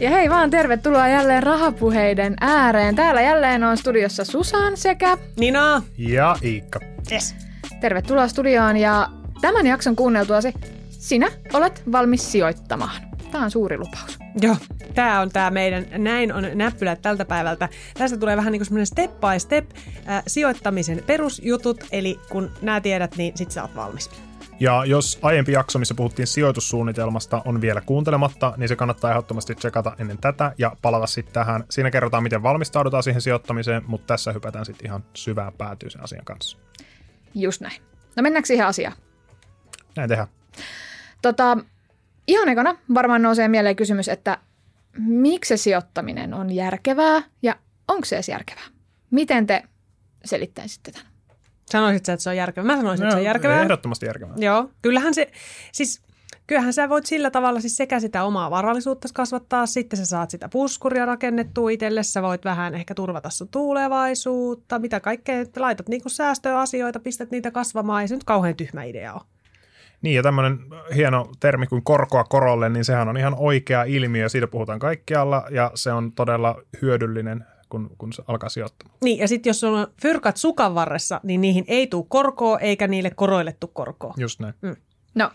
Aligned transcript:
Ja 0.00 0.10
hei 0.10 0.30
vaan, 0.30 0.50
tervetuloa 0.50 1.08
jälleen 1.08 1.42
rahapuheiden 1.42 2.36
ääreen. 2.40 2.96
Täällä 2.96 3.22
jälleen 3.22 3.64
on 3.64 3.76
studiossa 3.76 4.24
Susan 4.24 4.76
sekä 4.76 5.18
Nina. 5.40 5.82
Ja 5.98 6.36
Iikka. 6.44 6.80
Yes. 7.12 7.34
Tervetuloa 7.80 8.28
studioon 8.28 8.76
ja 8.76 9.08
tämän 9.40 9.66
jakson 9.66 9.96
kuunneltuasi 9.96 10.54
sinä 10.90 11.28
olet 11.52 11.82
valmis 11.92 12.32
sijoittamaan. 12.32 13.02
Tämä 13.32 13.44
on 13.44 13.50
suuri 13.50 13.78
lupaus. 13.78 14.18
Joo, 14.40 14.56
tämä 14.94 15.20
on 15.20 15.30
tämä 15.30 15.50
meidän, 15.50 15.86
näin 15.98 16.32
on 16.32 16.46
näppylät 16.54 17.02
tältä 17.02 17.24
päivältä. 17.24 17.68
Tästä 17.94 18.16
tulee 18.16 18.36
vähän 18.36 18.52
niin 18.52 18.60
kuin 18.60 18.66
semmoinen 18.66 18.86
step 18.86 19.10
by 19.20 19.38
step 19.38 19.70
äh, 20.08 20.22
sijoittamisen 20.26 21.02
perusjutut, 21.06 21.84
eli 21.92 22.20
kun 22.30 22.50
nämä 22.62 22.80
tiedät, 22.80 23.16
niin 23.16 23.36
sit 23.36 23.50
sä 23.50 23.62
oot 23.62 23.76
valmis. 23.76 24.10
Ja 24.60 24.84
jos 24.84 25.18
aiempi 25.22 25.52
jakso, 25.52 25.78
missä 25.78 25.94
puhuttiin 25.94 26.26
sijoitussuunnitelmasta, 26.26 27.42
on 27.44 27.60
vielä 27.60 27.80
kuuntelematta, 27.80 28.54
niin 28.56 28.68
se 28.68 28.76
kannattaa 28.76 29.10
ehdottomasti 29.10 29.54
tsekata 29.54 29.96
ennen 29.98 30.18
tätä 30.18 30.52
ja 30.58 30.76
palata 30.82 31.06
sitten 31.06 31.34
tähän. 31.34 31.64
Siinä 31.70 31.90
kerrotaan, 31.90 32.22
miten 32.22 32.42
valmistaudutaan 32.42 33.02
siihen 33.02 33.22
sijoittamiseen, 33.22 33.82
mutta 33.86 34.06
tässä 34.06 34.32
hypätään 34.32 34.66
sitten 34.66 34.86
ihan 34.86 35.04
syvään 35.14 35.52
päätyy 35.52 35.90
sen 35.90 36.04
asian 36.04 36.24
kanssa. 36.24 36.58
Just 37.34 37.60
näin. 37.60 37.82
No 38.16 38.22
mennäänkö 38.22 38.46
siihen 38.46 38.66
asiaan? 38.66 38.96
Näin 39.96 40.08
tehdään. 40.08 40.28
Tota, 41.22 41.58
ihan 42.26 42.48
ekana 42.48 42.76
varmaan 42.94 43.22
nousee 43.22 43.48
mieleen 43.48 43.76
kysymys, 43.76 44.08
että 44.08 44.38
miksi 44.98 45.48
se 45.48 45.62
sijoittaminen 45.62 46.34
on 46.34 46.52
järkevää 46.52 47.22
ja 47.42 47.56
onko 47.88 48.04
se 48.04 48.16
edes 48.16 48.28
järkevää? 48.28 48.66
Miten 49.10 49.46
te 49.46 49.62
selittäisitte 50.24 50.90
tämän? 50.90 51.15
Sanoisit 51.70 52.04
sä, 52.04 52.12
että 52.12 52.22
se 52.22 52.30
on 52.30 52.36
järkevää? 52.36 52.72
Mä 52.72 52.76
sanoisin, 52.76 53.04
että 53.04 53.14
se 53.14 53.18
on 53.18 53.24
järkevää. 53.24 53.62
Ehdottomasti 53.62 54.06
järkevää. 54.06 54.34
Joo, 54.38 54.70
kyllähän 54.82 55.14
se, 55.14 55.30
siis 55.72 56.02
kyllähän 56.46 56.72
sä 56.72 56.88
voit 56.88 57.06
sillä 57.06 57.30
tavalla 57.30 57.60
siis 57.60 57.76
sekä 57.76 58.00
sitä 58.00 58.24
omaa 58.24 58.50
varallisuutta 58.50 59.08
kasvattaa, 59.14 59.66
sitten 59.66 59.98
sä 59.98 60.06
saat 60.06 60.30
sitä 60.30 60.48
puskuria 60.48 61.06
rakennettua 61.06 61.70
itselle, 61.70 62.02
sä 62.02 62.22
voit 62.22 62.44
vähän 62.44 62.74
ehkä 62.74 62.94
turvata 62.94 63.30
sun 63.30 63.48
tulevaisuutta, 63.48 64.78
mitä 64.78 65.00
kaikkea, 65.00 65.40
että 65.40 65.60
laitat 65.60 65.88
niinku 65.88 66.08
säästöasioita, 66.08 67.00
pistät 67.00 67.30
niitä 67.30 67.50
kasvamaan, 67.50 68.02
ei 68.02 68.08
se 68.08 68.14
nyt 68.14 68.24
kauhean 68.24 68.56
tyhmä 68.56 68.82
idea 68.82 69.12
ole. 69.14 69.22
Niin, 70.02 70.16
ja 70.16 70.22
tämmöinen 70.22 70.58
hieno 70.94 71.32
termi 71.40 71.66
kuin 71.66 71.84
korkoa 71.84 72.24
korolle, 72.24 72.68
niin 72.68 72.84
sehän 72.84 73.08
on 73.08 73.16
ihan 73.16 73.34
oikea 73.38 73.84
ilmiö, 73.84 74.28
siitä 74.28 74.46
puhutaan 74.46 74.78
kaikkialla, 74.78 75.44
ja 75.50 75.70
se 75.74 75.92
on 75.92 76.12
todella 76.12 76.62
hyödyllinen 76.82 77.44
kun, 77.68 77.90
kun 77.98 78.12
se 78.12 78.22
alkaa 78.28 78.48
sijoittamaan. 78.48 78.98
Niin, 79.04 79.18
ja 79.18 79.28
sitten 79.28 79.50
jos 79.50 79.60
sulla 79.60 79.80
on 79.80 79.86
fyrkat 80.02 80.36
sukan 80.36 80.74
varressa, 80.74 81.20
niin 81.22 81.40
niihin 81.40 81.64
ei 81.68 81.86
tule 81.86 82.04
korkoa, 82.08 82.58
eikä 82.58 82.88
niille 82.88 83.10
koroille 83.10 83.56
tule 83.60 83.70
korkoa. 83.74 84.14
Just 84.16 84.40
näin. 84.40 84.54
Mm. 84.62 84.76
No, 85.14 85.30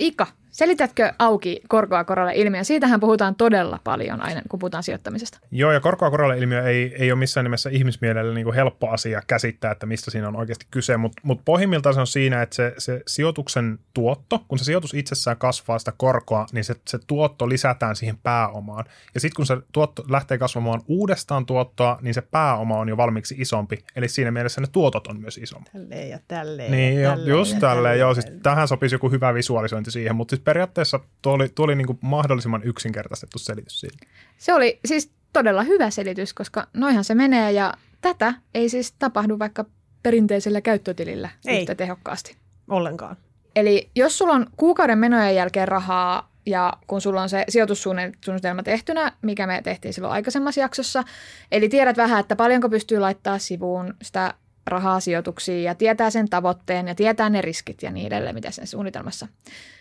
Iikka, 0.00 0.26
Selitätkö 0.56 1.12
auki 1.18 1.60
korkoa 1.68 2.04
korolle 2.04 2.32
ilmiö? 2.34 2.64
Siitähän 2.64 3.00
puhutaan 3.00 3.34
todella 3.34 3.80
paljon 3.84 4.22
aina, 4.22 4.42
kun 4.48 4.58
puhutaan 4.58 4.82
sijoittamisesta. 4.82 5.38
Joo, 5.50 5.72
ja 5.72 5.80
korkoa 5.80 6.10
korolle 6.10 6.38
ilmiö 6.38 6.62
ei, 6.62 6.94
ei 6.98 7.12
ole 7.12 7.18
missään 7.18 7.44
nimessä 7.44 7.70
ihmismielellä 7.70 8.34
niin 8.34 8.44
kuin 8.44 8.54
helppo 8.54 8.88
asia 8.88 9.22
käsittää, 9.26 9.72
että 9.72 9.86
mistä 9.86 10.10
siinä 10.10 10.28
on 10.28 10.36
oikeasti 10.36 10.66
kyse, 10.70 10.96
mutta 10.96 11.20
mut 11.22 11.40
pohjimmiltaan 11.44 11.94
se 11.94 12.00
on 12.00 12.06
siinä, 12.06 12.42
että 12.42 12.56
se, 12.56 12.74
se 12.78 13.02
sijoituksen 13.06 13.78
tuotto, 13.94 14.44
kun 14.48 14.58
se 14.58 14.64
sijoitus 14.64 14.94
itsessään 14.94 15.36
kasvaa 15.36 15.78
sitä 15.78 15.92
korkoa, 15.96 16.46
niin 16.52 16.64
se, 16.64 16.74
se 16.88 16.98
tuotto 17.06 17.48
lisätään 17.48 17.96
siihen 17.96 18.18
pääomaan. 18.22 18.84
Ja 19.14 19.20
sitten 19.20 19.36
kun 19.36 19.46
se 19.46 19.56
tuotto 19.72 20.04
lähtee 20.10 20.38
kasvamaan 20.38 20.82
uudestaan 20.88 21.46
tuottoa, 21.46 21.98
niin 22.02 22.14
se 22.14 22.22
pääoma 22.22 22.78
on 22.78 22.88
jo 22.88 22.96
valmiiksi 22.96 23.34
isompi. 23.38 23.78
Eli 23.96 24.08
siinä 24.08 24.30
mielessä 24.30 24.60
ne 24.60 24.66
tuotot 24.72 25.06
on 25.06 25.20
myös 25.20 25.38
isompi. 25.38 25.70
Tälleen 25.72 26.10
ja 26.10 26.18
tälleen. 26.28 26.72
Niin, 26.72 27.00
ja 27.00 27.10
tälleen 27.10 27.30
just 27.30 27.50
tälleen. 27.50 27.76
tälleen. 27.76 27.98
Joo, 27.98 28.14
siis 28.14 28.26
tähän 28.42 28.68
sopisi 28.68 28.94
joku 28.94 29.10
hyvä 29.10 29.34
visualisointi 29.34 29.90
siihen, 29.90 30.16
mutta 30.16 30.36
siis 30.36 30.45
periaatteessa 30.46 31.00
tuo 31.22 31.32
oli, 31.32 31.48
tuo 31.48 31.64
oli 31.64 31.74
niin 31.74 31.86
kuin 31.86 31.98
mahdollisimman 32.00 32.62
yksinkertaistettu 32.64 33.38
selitys 33.38 33.80
siitä. 33.80 34.06
Se 34.38 34.54
oli 34.54 34.80
siis 34.84 35.12
todella 35.32 35.62
hyvä 35.62 35.90
selitys, 35.90 36.34
koska 36.34 36.66
noihan 36.74 37.04
se 37.04 37.14
menee 37.14 37.52
ja 37.52 37.74
tätä 38.00 38.34
ei 38.54 38.68
siis 38.68 38.92
tapahdu 38.98 39.38
vaikka 39.38 39.64
perinteisellä 40.02 40.60
käyttötilillä 40.60 41.28
ei. 41.46 41.60
yhtä 41.60 41.74
tehokkaasti. 41.74 42.36
Ollenkaan. 42.68 43.16
Eli 43.56 43.90
jos 43.94 44.18
sulla 44.18 44.32
on 44.32 44.46
kuukauden 44.56 44.98
menojen 44.98 45.34
jälkeen 45.34 45.68
rahaa 45.68 46.32
ja 46.46 46.72
kun 46.86 47.00
sulla 47.00 47.22
on 47.22 47.28
se 47.28 47.44
sijoitussuunnitelma 47.48 48.62
tehtynä, 48.62 49.12
mikä 49.22 49.46
me 49.46 49.62
tehtiin 49.62 49.94
silloin 49.94 50.12
aikaisemmassa 50.12 50.60
jaksossa, 50.60 51.04
eli 51.52 51.68
tiedät 51.68 51.96
vähän, 51.96 52.20
että 52.20 52.36
paljonko 52.36 52.68
pystyy 52.68 52.98
laittaa 52.98 53.38
sivuun 53.38 53.94
sitä 54.02 54.34
rahaa 54.66 55.00
sijoituksiin 55.00 55.64
ja 55.64 55.74
tietää 55.74 56.10
sen 56.10 56.30
tavoitteen 56.30 56.88
ja 56.88 56.94
tietää 56.94 57.30
ne 57.30 57.42
riskit 57.42 57.82
ja 57.82 57.90
niin 57.90 58.06
edelleen, 58.06 58.34
mitä 58.34 58.50
sen 58.50 58.66
suunnitelmassa 58.66 59.28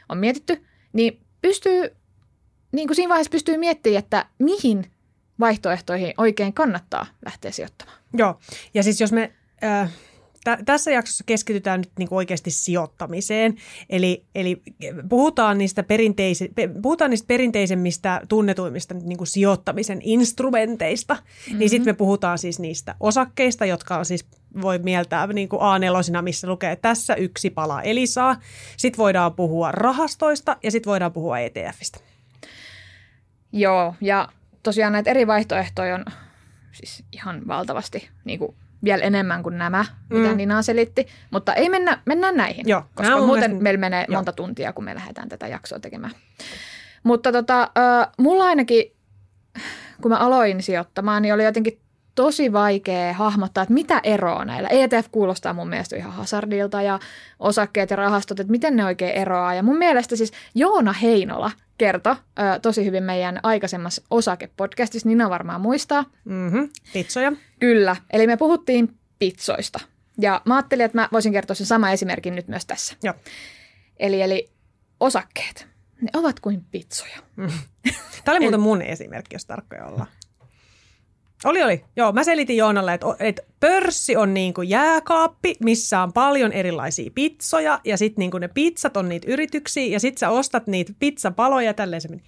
on 0.09 0.17
mietitty, 0.17 0.65
niin 0.93 1.21
pystyy, 1.41 1.95
niin 2.71 2.87
kuin 2.87 2.95
siinä 2.95 3.09
vaiheessa 3.09 3.31
pystyy 3.31 3.57
miettimään, 3.57 3.99
että 3.99 4.25
mihin 4.39 4.91
vaihtoehtoihin 5.39 6.13
oikein 6.17 6.53
kannattaa 6.53 7.05
lähteä 7.25 7.51
sijoittamaan. 7.51 7.97
Joo, 8.13 8.39
ja 8.73 8.83
siis 8.83 9.01
jos 9.01 9.11
me... 9.11 9.33
Äh 9.63 9.91
tässä 10.65 10.91
jaksossa 10.91 11.23
keskitytään 11.23 11.79
nyt 11.79 11.91
niin 11.99 12.07
oikeasti 12.11 12.51
sijoittamiseen. 12.51 13.55
Eli, 13.89 14.25
eli 14.35 14.61
puhutaan, 15.09 15.57
niistä 15.57 15.83
perinteise, 15.83 16.49
puhutaan 16.81 17.11
niistä 17.11 17.27
perinteisemmistä, 17.27 18.21
tunnetuimmista 18.29 18.93
niin 18.93 19.17
kuin 19.17 19.27
sijoittamisen 19.27 19.99
instrumenteista. 20.03 21.13
Mm-hmm. 21.13 21.59
Niin 21.59 21.69
sitten 21.69 21.93
me 21.93 21.97
puhutaan 21.97 22.37
siis 22.37 22.59
niistä 22.59 22.95
osakkeista, 22.99 23.65
jotka 23.65 23.97
on 23.97 24.05
siis 24.05 24.25
voi 24.61 24.79
mieltää 24.79 25.27
niin 25.27 25.49
kuin 25.49 25.61
A4, 25.61 26.21
missä 26.21 26.47
lukee 26.47 26.75
tässä 26.75 27.15
yksi 27.15 27.49
pala 27.49 27.81
Elisaa. 27.81 28.41
Sitten 28.77 28.97
voidaan 28.97 29.33
puhua 29.33 29.71
rahastoista 29.71 30.57
ja 30.63 30.71
sitten 30.71 30.91
voidaan 30.91 31.13
puhua 31.13 31.39
ETFistä. 31.39 31.99
Joo, 33.51 33.95
ja 34.01 34.29
tosiaan 34.63 34.93
näitä 34.93 35.09
eri 35.09 35.27
vaihtoehtoja 35.27 35.95
on 35.95 36.05
siis 36.71 37.03
ihan 37.11 37.47
valtavasti 37.47 38.09
niin 38.25 38.39
kuin 38.39 38.55
vielä 38.83 39.03
enemmän 39.03 39.43
kuin 39.43 39.57
nämä, 39.57 39.85
mitä 40.09 40.29
mm. 40.29 40.37
Nina 40.37 40.61
selitti. 40.61 41.07
Mutta 41.31 41.53
ei 41.53 41.69
mennä, 41.69 42.01
mennään 42.05 42.37
näihin, 42.37 42.67
Joo, 42.69 42.83
koska 42.95 43.17
muuten 43.17 43.51
mielestä... 43.51 43.63
meillä 43.63 43.79
menee 43.79 44.05
Joo. 44.07 44.17
monta 44.17 44.31
tuntia, 44.31 44.73
kun 44.73 44.83
me 44.83 44.95
lähdetään 44.95 45.29
tätä 45.29 45.47
jaksoa 45.47 45.79
tekemään. 45.79 46.13
Mutta 47.03 47.31
tota, 47.31 47.61
äh, 47.61 48.07
mulla 48.17 48.45
ainakin, 48.45 48.91
kun 50.01 50.11
mä 50.11 50.17
aloin 50.17 50.63
sijoittamaan, 50.63 51.21
niin 51.21 51.33
oli 51.33 51.43
jotenkin 51.43 51.79
tosi 52.15 52.53
vaikea 52.53 53.13
hahmottaa, 53.13 53.61
että 53.61 53.73
mitä 53.73 53.99
eroa 54.03 54.45
näillä. 54.45 54.69
ETF 54.69 55.11
kuulostaa 55.11 55.53
mun 55.53 55.69
mielestä 55.69 55.95
ihan 55.95 56.13
hasardilta 56.13 56.81
ja 56.81 56.99
osakkeet 57.39 57.89
ja 57.89 57.95
rahastot, 57.95 58.39
että 58.39 58.51
miten 58.51 58.75
ne 58.75 58.85
oikein 58.85 59.15
eroaa. 59.15 59.53
Ja 59.53 59.63
mun 59.63 59.77
mielestä 59.77 60.15
siis 60.15 60.31
Joona 60.55 60.93
Heinola 60.93 61.51
kertoi 61.77 62.15
ö, 62.15 62.59
tosi 62.61 62.85
hyvin 62.85 63.03
meidän 63.03 63.39
aikaisemmassa 63.43 64.01
osakepodcastissa, 64.09 65.09
Nina 65.09 65.29
varmaan 65.29 65.61
muistaa. 65.61 66.05
Mm-hmm. 66.25 66.69
Pitsoja. 66.93 67.31
Kyllä, 67.59 67.95
eli 68.13 68.27
me 68.27 68.37
puhuttiin 68.37 68.97
pitsoista. 69.19 69.79
Ja 70.21 70.41
mä 70.45 70.55
ajattelin, 70.55 70.85
että 70.85 70.97
mä 70.97 71.09
voisin 71.11 71.33
kertoa 71.33 71.55
sen 71.55 71.67
sama 71.67 71.91
esimerkin 71.91 72.35
nyt 72.35 72.47
myös 72.47 72.65
tässä. 72.65 72.95
Joo. 73.03 73.13
Eli, 73.97 74.21
eli 74.21 74.49
osakkeet, 74.99 75.67
ne 76.01 76.09
ovat 76.13 76.39
kuin 76.39 76.65
pitsoja. 76.71 77.17
Mm. 77.35 77.49
Tämä 78.25 78.33
oli 78.33 78.39
muuten 78.45 78.59
mun 78.59 78.81
esimerkki, 78.81 79.35
jos 79.35 79.45
tarkkoja 79.45 79.85
ollaan. 79.85 80.07
Oli, 81.43 81.63
oli. 81.63 81.83
Joo, 81.95 82.11
mä 82.11 82.23
selitin 82.23 82.57
Joonalle, 82.57 82.93
että, 82.93 83.07
että 83.19 83.41
pörssi 83.59 84.15
on 84.15 84.33
niin 84.33 84.53
kuin 84.53 84.69
jääkaappi, 84.69 85.55
missä 85.63 86.01
on 86.01 86.13
paljon 86.13 86.51
erilaisia 86.51 87.11
pizzoja 87.15 87.79
ja 87.83 87.97
sitten 87.97 88.19
niin 88.21 88.31
kuin 88.31 88.41
ne 88.41 88.47
pizzat 88.47 88.97
on 88.97 89.09
niitä 89.09 89.31
yrityksiä 89.31 89.85
ja 89.85 89.99
sitten 89.99 90.19
sä 90.19 90.29
ostat 90.29 90.67
niitä 90.67 90.93
pizzapaloja 90.99 91.65
ja 91.65 91.73
tälleen 91.73 92.01
se 92.01 92.07
meni. 92.07 92.23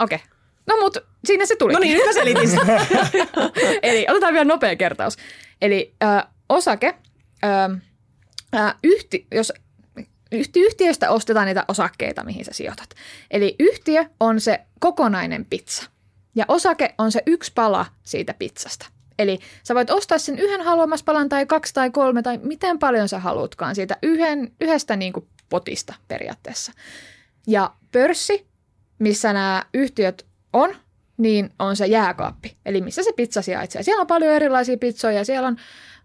Okei. 0.00 0.16
Okay. 0.16 0.28
No 0.66 0.76
mut 0.76 0.96
siinä 1.24 1.46
se 1.46 1.56
tuli. 1.56 1.72
No 1.72 1.78
niin, 1.78 1.96
nyt 1.96 2.06
mä 2.06 2.12
selitin 2.12 2.48
sen. 2.50 2.60
Eli 3.82 4.06
otetaan 4.08 4.32
vielä 4.32 4.44
nopea 4.44 4.76
kertaus. 4.76 5.16
Eli 5.62 5.94
äh, 6.02 6.24
osake, 6.48 6.94
äh, 7.44 7.80
äh, 8.60 8.74
yhti, 8.84 9.26
jos 9.34 9.52
yhtiöstä 10.56 11.10
ostetaan 11.10 11.46
niitä 11.46 11.64
osakkeita, 11.68 12.24
mihin 12.24 12.44
sä 12.44 12.52
sijoitat. 12.54 12.90
Eli 13.30 13.56
yhtiö 13.58 14.04
on 14.20 14.40
se 14.40 14.60
kokonainen 14.80 15.44
pizza– 15.44 15.86
ja 16.36 16.44
osake 16.48 16.94
on 16.98 17.12
se 17.12 17.22
yksi 17.26 17.52
pala 17.54 17.86
siitä 18.02 18.34
pizzasta. 18.34 18.86
Eli 19.18 19.38
sä 19.62 19.74
voit 19.74 19.90
ostaa 19.90 20.18
sen 20.18 20.38
yhden 20.38 20.60
haluamas 20.60 21.02
palan 21.02 21.28
tai 21.28 21.46
kaksi 21.46 21.74
tai 21.74 21.90
kolme 21.90 22.22
tai 22.22 22.38
miten 22.42 22.78
paljon 22.78 23.08
sä 23.08 23.18
haluutkaan 23.18 23.74
siitä 23.74 23.96
yhden, 24.02 24.52
yhdestä 24.60 24.96
niin 24.96 25.12
kuin 25.12 25.28
potista 25.48 25.94
periaatteessa. 26.08 26.72
Ja 27.46 27.70
pörssi, 27.92 28.46
missä 28.98 29.32
nämä 29.32 29.64
yhtiöt 29.74 30.26
on, 30.52 30.76
niin 31.16 31.50
on 31.58 31.76
se 31.76 31.86
jääkaappi, 31.86 32.56
eli 32.66 32.80
missä 32.80 33.02
se 33.02 33.12
pizza 33.16 33.42
sijaitsee. 33.42 33.82
Siellä 33.82 34.00
on 34.00 34.06
paljon 34.06 34.32
erilaisia 34.32 34.78
pizzoja, 34.78 35.24
siellä 35.24 35.48
on, 35.48 35.56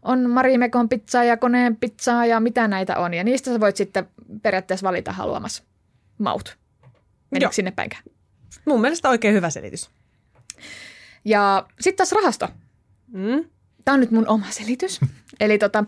on 0.02 0.30
Marimekon 0.30 0.90
pizzaa 0.90 1.24
ja 1.24 1.38
koneen 1.38 1.76
pizzaa 1.76 2.26
ja 2.26 2.40
mitä 2.40 2.68
näitä 2.68 2.98
on. 2.98 3.14
Ja 3.14 3.24
niistä 3.24 3.52
sä 3.52 3.60
voit 3.60 3.76
sitten 3.76 4.08
periaatteessa 4.42 4.88
valita 4.88 5.12
haluamas 5.12 5.64
maut. 6.18 6.58
Menikö 7.32 7.52
sinne 7.52 7.72
päinkään? 7.72 8.04
Mun 8.66 8.82
mielestä 8.82 9.10
oikein 9.10 9.34
hyvä 9.34 9.50
selitys. 9.50 9.90
Ja 11.26 11.66
sitten 11.80 11.98
taas 11.98 12.12
rahasto. 12.12 12.48
Mm. 13.08 13.46
Tämä 13.86 13.94
on 13.94 14.00
nyt 14.00 14.12
mun 14.12 14.28
oma 14.28 14.46
selitys. 14.50 15.00
Eli 15.40 15.58
tota, 15.58 15.84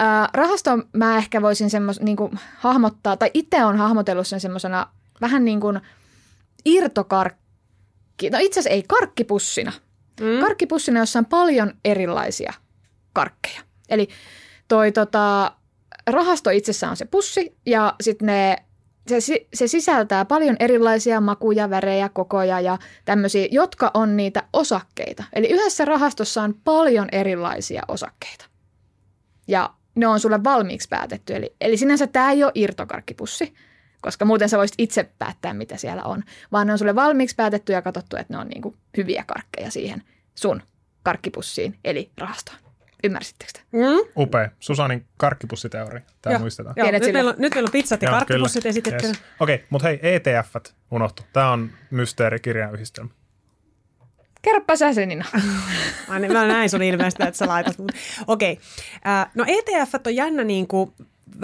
äh, 0.00 0.28
rahasto 0.32 0.70
mä 0.92 1.16
ehkä 1.16 1.42
voisin 1.42 1.70
semmos, 1.70 2.00
niin 2.00 2.16
kuin, 2.16 2.38
hahmottaa, 2.56 3.16
tai 3.16 3.30
itse 3.34 3.64
on 3.64 3.76
hahmotellut 3.76 4.26
sen 4.26 4.40
semmoisena 4.40 4.86
vähän 5.20 5.44
niin 5.44 5.60
kuin 5.60 5.80
irtokarkki 6.64 7.44
karkki, 8.16 8.30
no 8.30 8.38
itse 8.38 8.60
asiassa 8.60 8.74
ei 8.74 8.82
karkkipussina. 8.82 9.72
Mm. 10.20 10.40
Karkkipussina, 10.40 11.00
jossa 11.00 11.18
on 11.18 11.26
paljon 11.26 11.74
erilaisia 11.84 12.52
karkkeja. 13.12 13.60
Eli 13.88 14.08
toi 14.68 14.92
tota, 14.92 15.52
rahasto 16.06 16.50
itsessään 16.50 16.90
on 16.90 16.96
se 16.96 17.04
pussi 17.04 17.56
ja 17.66 17.94
sitten 18.00 18.26
ne 18.26 18.56
se, 19.08 19.46
se 19.54 19.68
sisältää 19.68 20.24
paljon 20.24 20.56
erilaisia 20.60 21.20
makuja, 21.20 21.70
värejä, 21.70 22.08
kokoja 22.08 22.60
ja 22.60 22.78
tämmöisiä, 23.04 23.48
jotka 23.50 23.90
on 23.94 24.16
niitä 24.16 24.42
osakkeita. 24.52 25.24
Eli 25.32 25.48
yhdessä 25.48 25.84
rahastossa 25.84 26.42
on 26.42 26.54
paljon 26.64 27.08
erilaisia 27.12 27.82
osakkeita. 27.88 28.44
Ja 29.48 29.70
ne 29.94 30.06
on 30.06 30.20
sulle 30.20 30.44
valmiiksi 30.44 30.88
päätetty. 30.88 31.34
Eli, 31.36 31.54
eli 31.60 31.76
sinänsä 31.76 32.06
tämä 32.06 32.30
ei 32.30 32.44
ole 32.44 32.52
irtokarkkipussi, 32.54 33.54
koska 34.00 34.24
muuten 34.24 34.48
sä 34.48 34.58
voisit 34.58 34.74
itse 34.78 35.10
päättää, 35.18 35.54
mitä 35.54 35.76
siellä 35.76 36.02
on. 36.02 36.22
Vaan 36.52 36.66
ne 36.66 36.72
on 36.72 36.78
sulle 36.78 36.94
valmiiksi 36.94 37.36
päätetty 37.36 37.72
ja 37.72 37.82
katsottu, 37.82 38.16
että 38.16 38.34
ne 38.34 38.38
on 38.38 38.48
niinku 38.48 38.76
hyviä 38.96 39.24
karkkeja 39.26 39.70
siihen 39.70 40.02
sun 40.34 40.62
karkkipussiin, 41.02 41.78
eli 41.84 42.10
rahastoon. 42.18 42.63
Ymmärsittekö 43.04 43.52
te? 43.52 43.60
Mm. 43.72 44.22
Upea. 44.22 44.50
Susanin 44.60 45.06
karkkipussiteoria. 45.16 46.00
Tämä 46.22 46.38
muistetaan. 46.38 46.74
Joo, 46.78 46.90
nyt, 46.90 47.12
meillä 47.12 47.30
on, 47.30 47.36
nyt 47.38 47.54
meillä 47.54 47.68
on 47.68 47.72
pizzat 47.72 48.02
ja 48.02 48.10
karkkipussit 48.10 48.66
esitetty. 48.66 49.06
Yes. 49.06 49.22
Okei, 49.40 49.54
okay, 49.54 49.66
mutta 49.70 49.88
hei, 49.88 49.98
ETF 50.02 50.56
unohtu. 50.90 51.22
Tämä 51.32 51.50
on 51.50 51.70
mysteerikirjan 51.90 52.74
yhdistelmä. 52.74 53.10
Kerropa 54.42 54.76
sä 54.76 54.92
Senina. 54.92 55.24
mä 56.08 56.46
näin 56.46 56.70
sun 56.70 56.82
ilmeistä, 56.82 57.26
että 57.26 57.38
sä 57.38 57.46
laitat. 57.48 57.76
Okei. 58.26 58.52
Okay. 58.52 59.22
Uh, 59.22 59.30
no 59.34 59.44
ETF 59.48 59.94
on 60.06 60.14
jännä 60.14 60.44
niin 60.44 60.66
kuin 60.66 60.92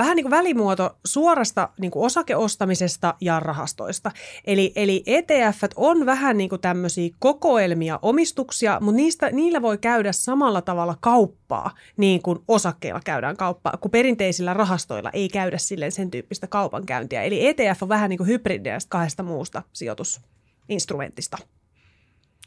vähän 0.01 0.17
niin 0.17 0.25
kuin 0.25 0.31
välimuoto 0.31 0.97
suorasta 1.07 1.69
niin 1.81 1.91
kuin 1.91 2.07
osakeostamisesta 2.07 3.15
ja 3.21 3.41
rahastoista. 3.41 4.11
Eli, 4.45 4.73
eli 4.77 5.03
ETF 5.07 5.65
on 5.77 6.07
vähän 6.07 6.37
niin 6.37 6.51
kuin 6.51 6.61
tämmöisiä 6.61 7.11
kokoelmia 7.19 7.99
omistuksia, 8.03 8.79
mutta 8.81 8.97
niistä, 8.97 9.31
niillä 9.31 9.63
voi 9.63 9.79
käydä 9.79 10.13
samalla 10.13 10.63
tavalla 10.63 10.97
kauppaa, 11.01 11.71
niin 11.97 12.23
kuin 12.23 12.39
osakkeilla 12.49 13.01
käydään 13.05 13.37
kauppaa, 13.37 13.77
kun 13.81 13.91
perinteisillä 13.91 14.55
rahastoilla 14.55 15.11
ei 15.11 15.29
käydä 15.29 15.59
silleen 15.59 15.93
sen 15.93 16.11
tyyppistä 16.11 16.47
kaupankäyntiä. 16.47 17.23
Eli 17.23 17.47
ETF 17.47 17.83
on 17.83 17.89
vähän 17.89 18.11
niin 18.11 18.19
kuin 18.19 18.29
hybridiä 18.29 18.79
kahdesta 18.89 19.23
muusta 19.23 19.63
sijoitusinstrumentista. 19.73 21.39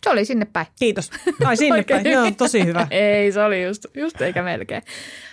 Se 0.04 0.10
oli 0.10 0.26
sinne 0.26 0.46
päin. 0.46 0.68
Kiitos. 0.80 1.12
Ai 1.46 1.58
sinne 1.58 1.84
päin. 1.84 2.12
Joo, 2.12 2.32
tosi 2.32 2.66
hyvä. 2.66 2.88
Ei, 2.92 3.32
se 3.32 3.44
oli 3.44 3.64
just, 3.64 3.86
just 3.94 4.22
eikä 4.22 4.44
melkein. 4.44 4.82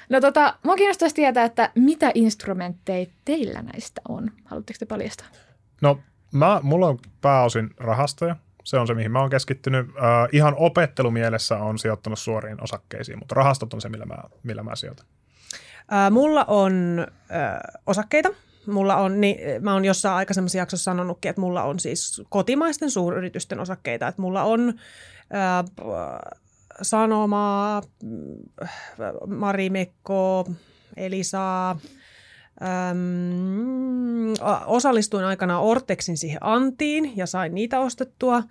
No 0.09 0.21
tota, 0.21 0.55
mua 0.63 0.77
kiinnostaisi 0.77 1.15
tietää, 1.15 1.45
että 1.45 1.71
mitä 1.75 2.11
instrumentteja 2.15 3.07
teillä 3.25 3.63
näistä 3.63 4.01
on? 4.09 4.31
Haluatteko 4.45 4.77
te 4.79 4.87
paljastaa? 4.87 5.27
No, 5.81 6.01
mä, 6.33 6.61
mulla 6.63 6.87
on 6.87 6.99
pääosin 7.21 7.71
rahastoja. 7.77 8.37
Se 8.65 8.79
on 8.79 8.87
se, 8.87 8.95
mihin 8.95 9.13
mä 9.13 9.21
oon 9.21 9.31
keskittynyt. 9.31 9.89
Uh, 9.89 9.95
ihan 10.33 10.55
opettelumielessä 10.57 11.57
on 11.57 11.79
sijoittanut 11.79 12.19
suoriin 12.19 12.63
osakkeisiin, 12.63 13.19
mutta 13.19 13.35
rahastot 13.35 13.75
on 13.75 13.81
se, 13.81 13.89
millä 13.89 14.07
mä, 14.07 14.17
millä 14.43 14.63
mä 14.63 14.77
sijoitan. 14.77 15.07
Uh, 15.81 16.13
mulla 16.13 16.45
on 16.49 17.07
uh, 17.09 17.81
osakkeita 17.87 18.29
Mulla 18.67 18.97
on, 18.97 19.21
niin, 19.21 19.63
mä 19.63 19.73
oon 19.73 19.85
jossain 19.85 20.15
aikaisemmassa 20.15 20.59
jaksossa 20.59 20.85
sanonutkin, 20.85 21.29
että 21.29 21.41
mulla 21.41 21.63
on 21.63 21.81
siis 21.81 22.23
kotimaisten 22.29 22.91
suuryritysten 22.91 23.61
osakkeita, 23.61 24.09
että 24.09 24.23
mulla 24.23 24.43
on 24.43 24.75
ää, 25.31 25.65
Sanomaa, 26.83 27.83
Marimekko, 29.27 30.49
Elisa, 30.97 31.77
Öm, 32.91 34.35
osallistuin 34.67 35.25
aikana 35.25 35.61
Ortexin 35.61 36.17
siihen 36.17 36.39
Antiin 36.41 37.13
ja 37.17 37.27
sain 37.27 37.55
niitä 37.55 37.81
ostettua, 37.81 38.43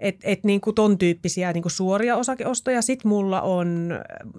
että 0.00 0.28
et 0.28 0.44
niinku 0.44 0.72
ton 0.72 0.98
tyyppisiä 0.98 1.52
niinku 1.52 1.68
suoria 1.68 2.16
osakeostoja. 2.16 2.82
Sitten 2.82 3.08
mulla 3.08 3.42
on 3.42 3.90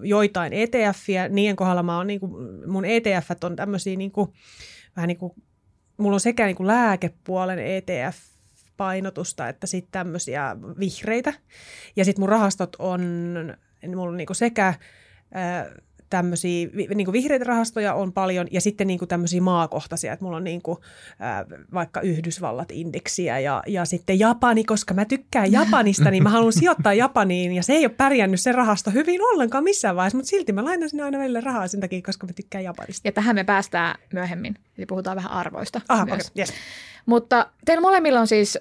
joitain 0.04 0.54
ETFiä, 0.54 1.30
niiden 1.30 1.56
kohdalla 1.56 1.84
mä 1.84 1.98
oon 1.98 2.08
niinku, 2.08 2.28
mun 2.68 2.86
ETF 2.86 3.32
on 3.44 3.56
tämmöisiä 3.56 3.96
niinku, 3.96 4.34
vähän 4.96 5.08
niin 5.08 5.18
kuin, 5.18 5.34
mulla 5.98 6.16
on 6.16 6.20
sekä 6.20 6.46
niin 6.46 6.56
kuin 6.56 6.68
lääkepuolen 6.68 7.60
ETF, 7.60 8.18
painotusta, 8.78 9.50
että 9.50 9.68
sitten 9.68 9.92
tämmöisiä 9.92 10.56
vihreitä. 10.80 11.34
Ja 11.96 12.06
sitten 12.06 12.22
mun 12.22 12.30
rahastot 12.30 12.76
on, 12.80 13.02
mulla 13.96 14.10
on 14.12 14.18
niinku 14.18 14.34
sekä 14.34 14.74
tämmöisiä 16.10 16.68
niin 16.96 17.12
vihreitä 17.12 17.46
rahastoja 17.46 17.94
on 17.94 18.14
paljon 18.14 18.48
ja 18.52 18.62
sitten 18.62 18.88
niin 18.88 19.00
kuin 19.00 19.10
tämmöisiä 19.10 19.42
maakohtaisia, 19.42 20.14
että 20.14 20.26
mulla 20.26 20.38
on 20.38 20.44
niin 20.44 20.62
kuin, 20.62 20.78
äh, 21.22 21.60
vaikka 21.74 22.02
Yhdysvallat-indeksiä 22.02 23.40
ja, 23.40 23.64
ja 23.68 23.86
sitten 23.86 24.20
Japani, 24.20 24.64
koska 24.64 24.94
mä 24.94 25.06
tykkään 25.06 25.52
Japanista, 25.52 26.12
niin 26.12 26.24
mä 26.24 26.30
haluan 26.30 26.54
sijoittaa 26.54 26.94
Japaniin 26.94 27.52
ja 27.52 27.64
se 27.64 27.74
ei 27.74 27.86
ole 27.86 27.94
pärjännyt 27.98 28.42
se 28.42 28.52
rahasto 28.52 28.92
hyvin 28.92 29.22
ollenkaan 29.24 29.64
missään 29.64 29.96
vaiheessa, 29.96 30.18
mutta 30.18 30.30
silti 30.30 30.54
mä 30.54 30.64
lainan 30.64 30.90
sinne 30.90 31.04
aina 31.04 31.20
välillä 31.20 31.42
rahaa 31.42 31.68
sen 31.68 31.80
takia, 31.80 32.02
koska 32.02 32.28
mä 32.28 32.34
tykkään 32.34 32.64
Japanista. 32.64 33.08
Ja 33.08 33.12
tähän 33.12 33.36
me 33.36 33.44
päästään 33.44 34.00
myöhemmin, 34.14 34.56
eli 34.78 34.86
puhutaan 34.86 35.16
vähän 35.16 35.32
arvoista 35.32 35.82
Aha, 35.90 36.06
myös. 36.06 36.28
Okay, 36.28 36.32
yes. 36.40 36.54
Mutta 37.06 37.52
teillä 37.66 37.82
molemmilla 37.82 38.20
on 38.20 38.28
siis 38.28 38.60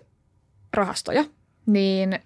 rahastoja, 0.74 1.24
niin 1.66 2.18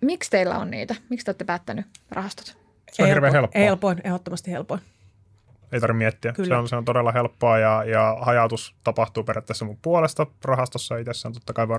miksi 0.00 0.30
teillä 0.30 0.58
on 0.58 0.70
niitä? 0.70 0.94
Miksi 1.10 1.24
te 1.24 1.30
olette 1.30 1.44
päättänyt 1.44 1.86
rahastot? 2.10 2.57
Se 2.92 3.02
on 3.02 3.08
hirveän 3.08 3.32
helppoa. 3.32 3.62
Helpoin, 3.62 4.00
ehdottomasti 4.04 4.50
helpoin. 4.50 4.80
Ei 5.72 5.80
tarvitse 5.80 5.98
miettiä. 5.98 6.34
Se 6.48 6.54
on, 6.54 6.68
se 6.68 6.76
on 6.76 6.84
todella 6.84 7.12
helppoa 7.12 7.58
ja, 7.58 7.84
ja 7.84 8.16
hajautus 8.20 8.74
tapahtuu 8.84 9.24
periaatteessa 9.24 9.64
mun 9.64 9.78
puolesta 9.82 10.26
rahastossa 10.44 10.96
itsessään. 10.96 11.32
Totta 11.32 11.52
kai 11.52 11.68
voi 11.68 11.78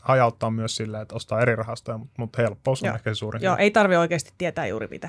hajauttaa 0.00 0.50
myös 0.50 0.76
sillä, 0.76 1.00
että 1.00 1.14
ostaa 1.14 1.40
eri 1.40 1.56
rahastoja, 1.56 1.98
mutta, 1.98 2.14
mutta 2.18 2.42
helppous 2.42 2.82
on 2.82 2.86
Joo. 2.86 2.94
ehkä 2.94 3.10
se 3.10 3.14
suurin. 3.14 3.42
Joo, 3.42 3.56
ei 3.56 3.70
tarvitse 3.70 3.98
oikeasti 3.98 4.32
tietää 4.38 4.66
juuri 4.66 4.88
mitä. 4.90 5.08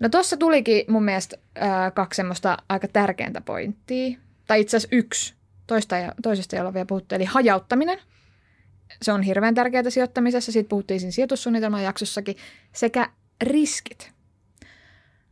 No 0.00 0.08
tuossa 0.08 0.36
tulikin 0.36 0.84
mun 0.88 1.04
mielestä 1.04 1.36
äh, 1.62 1.94
kaksi 1.94 2.16
semmoista 2.16 2.56
aika 2.68 2.88
tärkeintä 2.88 3.40
pointtia. 3.40 4.18
Tai 4.46 4.60
itse 4.60 4.76
asiassa 4.76 4.96
yksi. 4.96 5.34
Toista 5.66 5.96
ja, 5.96 6.12
toisesta 6.22 6.62
ole 6.62 6.74
vielä 6.74 6.86
puhuttu. 6.86 7.14
Eli 7.14 7.24
hajauttaminen. 7.24 7.98
Se 9.02 9.12
on 9.12 9.22
hirveän 9.22 9.54
tärkeää 9.54 9.90
sijoittamisessa. 9.90 10.52
Siitä 10.52 10.68
puhuttiin 10.68 11.00
siinä 11.00 11.10
sijoitussuunnitelman 11.10 11.82
jaksossakin. 11.82 12.36
Sekä 12.72 13.10
riskit. 13.40 14.12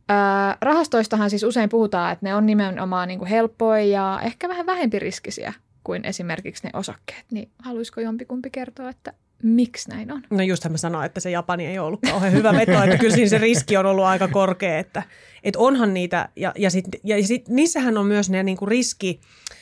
Ää, 0.09 0.57
rahastoistahan 0.61 1.29
siis 1.29 1.43
usein 1.43 1.69
puhutaan, 1.69 2.13
että 2.13 2.25
ne 2.25 2.35
on 2.35 2.45
nimenomaan 2.45 3.07
niin 3.07 3.19
kuin 3.19 3.29
helppoja 3.29 3.83
ja 3.83 4.19
ehkä 4.23 4.49
vähän 4.49 4.65
vähempi 4.65 4.99
riskisiä 4.99 5.53
kuin 5.83 6.05
esimerkiksi 6.05 6.63
ne 6.63 6.69
osakkeet. 6.73 7.25
Niin 7.31 7.49
haluaisiko 7.59 8.01
jompikumpi 8.01 8.49
kertoa, 8.49 8.89
että 8.89 9.13
miksi 9.43 9.89
näin 9.89 10.11
on? 10.11 10.21
No 10.29 10.41
justhan 10.41 10.71
mä 10.71 10.77
sanoin, 10.77 11.05
että 11.05 11.19
se 11.19 11.31
Japani 11.31 11.65
ei 11.65 11.79
ollut 11.79 11.99
kauhean 12.09 12.33
hyvä 12.33 12.53
veto, 12.53 12.83
että 12.83 12.97
kyllä 12.97 13.15
siinä 13.15 13.29
se 13.29 13.37
riski 13.37 13.77
on 13.77 13.85
ollut 13.85 14.05
aika 14.05 14.27
korkea, 14.27 14.79
että, 14.79 15.03
että 15.43 15.59
onhan 15.59 15.93
niitä, 15.93 16.29
ja, 16.35 16.53
ja, 16.57 16.69
sit, 16.69 16.85
ja 17.03 17.27
sit, 17.27 17.49
niissähän 17.49 17.97
on 17.97 18.05
myös 18.05 18.29
ne 18.29 18.43
niin 18.43 18.57
kuin 18.57 18.69
riski, 18.69 19.19
äh, 19.51 19.57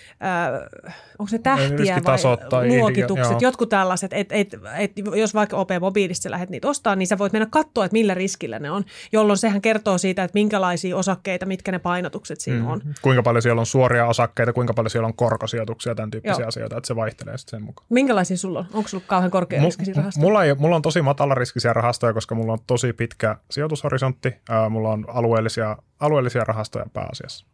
onko 1.19 1.29
se 1.29 1.37
tähtiä 1.37 2.01
vai 2.51 2.67
luokitukset, 2.67 3.31
joo. 3.31 3.39
jotkut 3.41 3.69
tällaiset, 3.69 4.13
että 4.13 4.35
et, 4.35 4.53
et, 4.77 4.91
jos 5.15 5.33
vaikka 5.33 5.57
OP 5.57 5.69
Mobiilissa 5.81 6.31
lähdet 6.31 6.49
niitä 6.49 6.67
ostaa, 6.67 6.95
niin 6.95 7.07
sä 7.07 7.17
voit 7.17 7.33
mennä 7.33 7.47
katsoa, 7.51 7.85
että 7.85 7.93
millä 7.93 8.13
riskillä 8.13 8.59
ne 8.59 8.71
on, 8.71 8.83
jolloin 9.11 9.37
sehän 9.37 9.61
kertoo 9.61 9.97
siitä, 9.97 10.23
että 10.23 10.39
minkälaisia 10.39 10.97
osakkeita, 10.97 11.45
mitkä 11.45 11.71
ne 11.71 11.79
painotukset 11.79 12.39
siinä 12.39 12.59
mm. 12.59 12.67
on. 12.67 12.81
Kuinka 13.01 13.23
paljon 13.23 13.41
siellä 13.41 13.59
on 13.59 13.65
suoria 13.65 14.05
osakkeita, 14.05 14.53
kuinka 14.53 14.73
paljon 14.73 14.89
siellä 14.89 15.07
on 15.07 15.15
korkosijoituksia, 15.15 15.95
tämän 15.95 16.11
tyyppisiä 16.11 16.41
joo. 16.41 16.47
asioita, 16.47 16.77
että 16.77 16.87
se 16.87 16.95
vaihtelee 16.95 17.37
sitten 17.37 17.59
sen 17.59 17.65
mukaan. 17.65 17.87
Minkälaisia 17.89 18.37
sulla 18.37 18.59
on? 18.59 18.65
Onko 18.73 18.89
sulla 18.89 19.03
kauhean 19.07 19.31
korkea 19.31 19.63
riskisiä 19.63 19.93
rahastoja? 19.97 20.25
Mulla, 20.25 20.43
ei, 20.43 20.55
mulla 20.55 20.75
on 20.75 20.81
tosi 20.81 21.01
matalariskisiä 21.01 21.73
rahastoja, 21.73 22.13
koska 22.13 22.35
mulla 22.35 22.53
on 22.53 22.59
tosi 22.67 22.93
pitkä 22.93 23.35
sijoitushorisontti. 23.51 24.35
Äh, 24.51 24.69
mulla 24.69 24.89
on 24.89 25.05
alueellisia, 25.07 25.77
alueellisia 25.99 26.43
rahastoja 26.43 26.85
pääasiassa. 26.93 27.45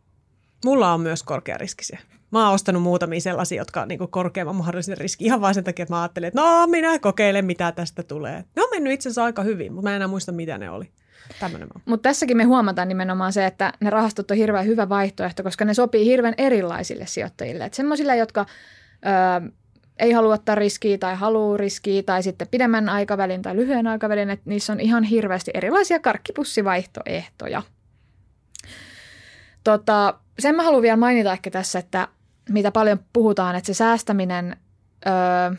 Mulla 0.65 0.93
on 0.93 1.01
myös 1.01 1.23
korkeariskisiä. 1.23 1.99
Mä 2.31 2.45
oon 2.45 2.53
ostanut 2.53 2.83
muutamia 2.83 3.21
sellaisia, 3.21 3.61
jotka 3.61 3.81
on 3.81 3.87
niin 3.87 4.07
korkeamman 4.09 4.55
mahdollisen 4.55 4.97
riski 4.97 5.25
ihan 5.25 5.41
vain 5.41 5.55
sen 5.55 5.63
takia, 5.63 5.83
että 5.83 5.93
mä 5.93 6.01
ajattelin, 6.01 6.27
että 6.27 6.41
no 6.41 6.67
minä 6.67 6.99
kokeilen, 6.99 7.45
mitä 7.45 7.71
tästä 7.71 8.03
tulee. 8.03 8.43
Ne 8.55 8.61
on 8.61 8.69
mennyt 8.71 8.93
itse 8.93 9.09
asiassa 9.09 9.23
aika 9.23 9.43
hyvin, 9.43 9.73
mutta 9.73 9.83
mä 9.83 9.91
en 9.91 9.95
enää 9.95 10.07
muista, 10.07 10.31
mitä 10.31 10.57
ne 10.57 10.69
oli. 10.69 10.89
Mutta 11.85 12.09
tässäkin 12.09 12.37
me 12.37 12.43
huomataan 12.43 12.87
nimenomaan 12.87 13.33
se, 13.33 13.45
että 13.45 13.73
ne 13.79 13.89
rahastot 13.89 14.31
on 14.31 14.37
hirveän 14.37 14.65
hyvä 14.65 14.89
vaihtoehto, 14.89 15.43
koska 15.43 15.65
ne 15.65 15.73
sopii 15.73 16.05
hirveän 16.05 16.33
erilaisille 16.37 17.05
sijoittajille. 17.05 17.69
Semmoisille, 17.71 18.17
jotka 18.17 18.45
ö, 19.45 19.51
ei 19.99 20.11
halua 20.11 20.33
ottaa 20.33 20.55
riskiä 20.55 20.97
tai 20.97 21.15
haluaa 21.15 21.57
riskiä 21.57 22.03
tai 22.03 22.23
sitten 22.23 22.47
pidemmän 22.51 22.89
aikavälin 22.89 23.41
tai 23.41 23.55
lyhyen 23.55 23.87
aikavälin, 23.87 24.29
että 24.29 24.49
niissä 24.49 24.73
on 24.73 24.79
ihan 24.79 25.03
hirveästi 25.03 25.51
erilaisia 25.53 25.99
karkkipussivaihtoehtoja. 25.99 27.61
Tota, 29.65 30.13
sen 30.39 30.55
mä 30.55 30.63
haluan 30.63 30.81
vielä 30.81 30.97
mainita 30.97 31.31
ehkä 31.31 31.51
tässä, 31.51 31.79
että 31.79 32.07
mitä 32.49 32.71
paljon 32.71 32.99
puhutaan, 33.13 33.55
että 33.55 33.67
se 33.67 33.73
säästäminen, 33.73 34.57
öö, 35.07 35.55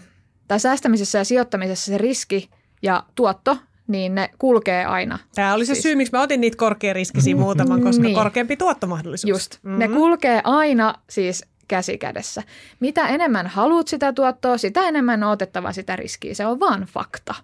tai 0.48 0.60
säästämisessä 0.60 1.18
ja 1.18 1.24
sijoittamisessa 1.24 1.92
se 1.92 1.98
riski 1.98 2.50
ja 2.82 3.02
tuotto, 3.14 3.56
niin 3.86 4.14
ne 4.14 4.30
kulkee 4.38 4.84
aina. 4.84 5.18
Tämä 5.34 5.54
oli 5.54 5.66
se 5.66 5.74
siis. 5.74 5.82
syy, 5.82 5.94
miksi 5.94 6.12
mä 6.12 6.22
otin 6.22 6.40
niitä 6.40 6.56
korkeariskisiä 6.56 7.36
muutaman, 7.36 7.82
koska 7.82 8.02
niin. 8.02 8.14
korkeampi 8.14 8.56
tuottomahdollisuus. 8.56 9.28
Just. 9.28 9.58
Mm-hmm. 9.62 9.78
Ne 9.78 9.88
kulkee 9.88 10.40
aina 10.44 10.94
siis 11.10 11.44
käsi 11.68 11.98
kädessä. 11.98 12.42
Mitä 12.80 13.08
enemmän 13.08 13.46
haluat 13.46 13.88
sitä 13.88 14.12
tuottoa, 14.12 14.58
sitä 14.58 14.88
enemmän 14.88 15.22
on 15.22 15.30
otettava 15.30 15.72
sitä 15.72 15.96
riskiä. 15.96 16.34
Se 16.34 16.46
on 16.46 16.60
vaan 16.60 16.82
fakta. 16.82 17.34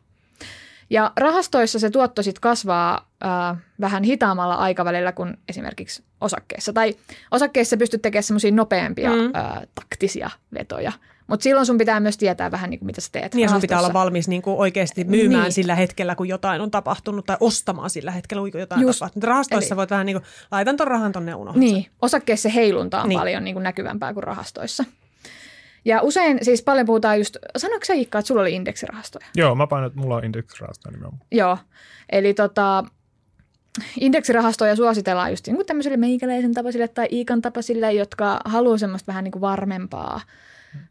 Ja 0.93 1.13
rahastoissa 1.17 1.79
se 1.79 1.91
tuotto 1.91 2.23
sitten 2.23 2.41
kasvaa 2.41 3.09
äh, 3.25 3.57
vähän 3.81 4.03
hitaammalla 4.03 4.55
aikavälillä 4.55 5.13
kuin 5.13 5.37
esimerkiksi 5.49 6.05
osakkeissa. 6.21 6.73
Tai 6.73 6.95
osakkeissa 7.31 7.77
pystyt 7.77 8.03
tekemään 8.03 8.23
semmoisia 8.23 8.51
nopeampia 8.51 9.11
mm. 9.11 9.33
äh, 9.37 9.63
taktisia 9.75 10.31
vetoja. 10.55 10.93
Mutta 11.27 11.45
silloin 11.45 11.67
sun 11.67 11.79
pitää 11.79 12.01
myös 12.01 12.17
tietää 12.17 12.51
vähän, 12.51 12.71
niin 12.71 12.79
kuin, 12.79 12.87
mitä 12.87 13.01
sä 13.01 13.09
teet. 13.13 13.35
Niin 13.35 13.49
sun 13.49 13.61
pitää 13.61 13.79
olla 13.79 13.93
valmis 13.93 14.29
niin 14.29 14.43
kuin 14.43 14.57
oikeasti 14.57 15.05
myymään 15.05 15.43
Niin. 15.43 15.53
sillä 15.53 15.75
hetkellä, 15.75 16.15
kun 16.15 16.29
jotain 16.29 16.61
on 16.61 16.71
tapahtunut, 16.71 17.27
tai 17.27 17.37
ostamaan 17.41 17.91
sillä 17.91 18.11
hetkellä, 18.11 18.51
kun 18.51 18.61
jotain 18.61 18.81
Just. 18.81 19.03
on 19.03 19.07
tapahtunut. 19.07 19.25
Rahastoissa 19.25 19.75
Eli- 19.75 19.77
voit 19.77 19.91
vähän 19.91 20.07
niin 20.07 20.17
kuin, 20.17 20.25
laitan 20.51 20.77
ton 20.77 20.87
rahan 20.87 21.13
tonne 21.13 21.35
unohdan. 21.35 21.61
Niin, 21.61 21.87
osakkeissa 22.03 22.49
heilunta 22.49 23.03
on 23.03 23.09
niin. 23.09 23.19
paljon 23.19 23.45
niin 23.45 23.55
kuin 23.55 23.63
näkyvämpää 23.63 24.15
kuin 24.15 24.25
rahastoissa. 24.25 24.85
Ja 25.85 26.03
usein 26.03 26.39
siis 26.43 26.63
paljon 26.63 26.87
puhutaan 26.87 27.19
just, 27.19 27.37
sanoiko 27.57 27.85
sä 27.85 27.95
Iikka, 27.95 28.19
että 28.19 28.27
sulla 28.27 28.41
oli 28.41 28.55
indeksirahastoja? 28.55 29.27
Joo, 29.37 29.55
mä 29.55 29.67
painoin, 29.67 29.91
että 29.91 30.01
mulla 30.01 30.17
on 30.17 30.25
indeksirahasto 30.25 30.91
nimenomaan. 30.91 31.23
Joo, 31.31 31.59
eli 32.13 32.35
tota, 32.35 32.85
indeksirahastoja 34.01 34.77
suositellaan 34.77 35.31
just 35.31 35.47
niin 35.47 35.57
kuin 35.57 35.67
tämmöisille 35.67 35.97
meikäläisen 35.97 36.55
tapaisille 36.55 36.89
tai 36.89 37.09
Iikan 37.13 37.43
tapaisille, 37.43 37.93
jotka 37.93 38.41
haluaa 38.45 38.79
semmoista 38.79 39.07
vähän 39.07 39.25
niin 39.25 39.33
kuin 39.33 39.41
varmempaa 39.41 40.21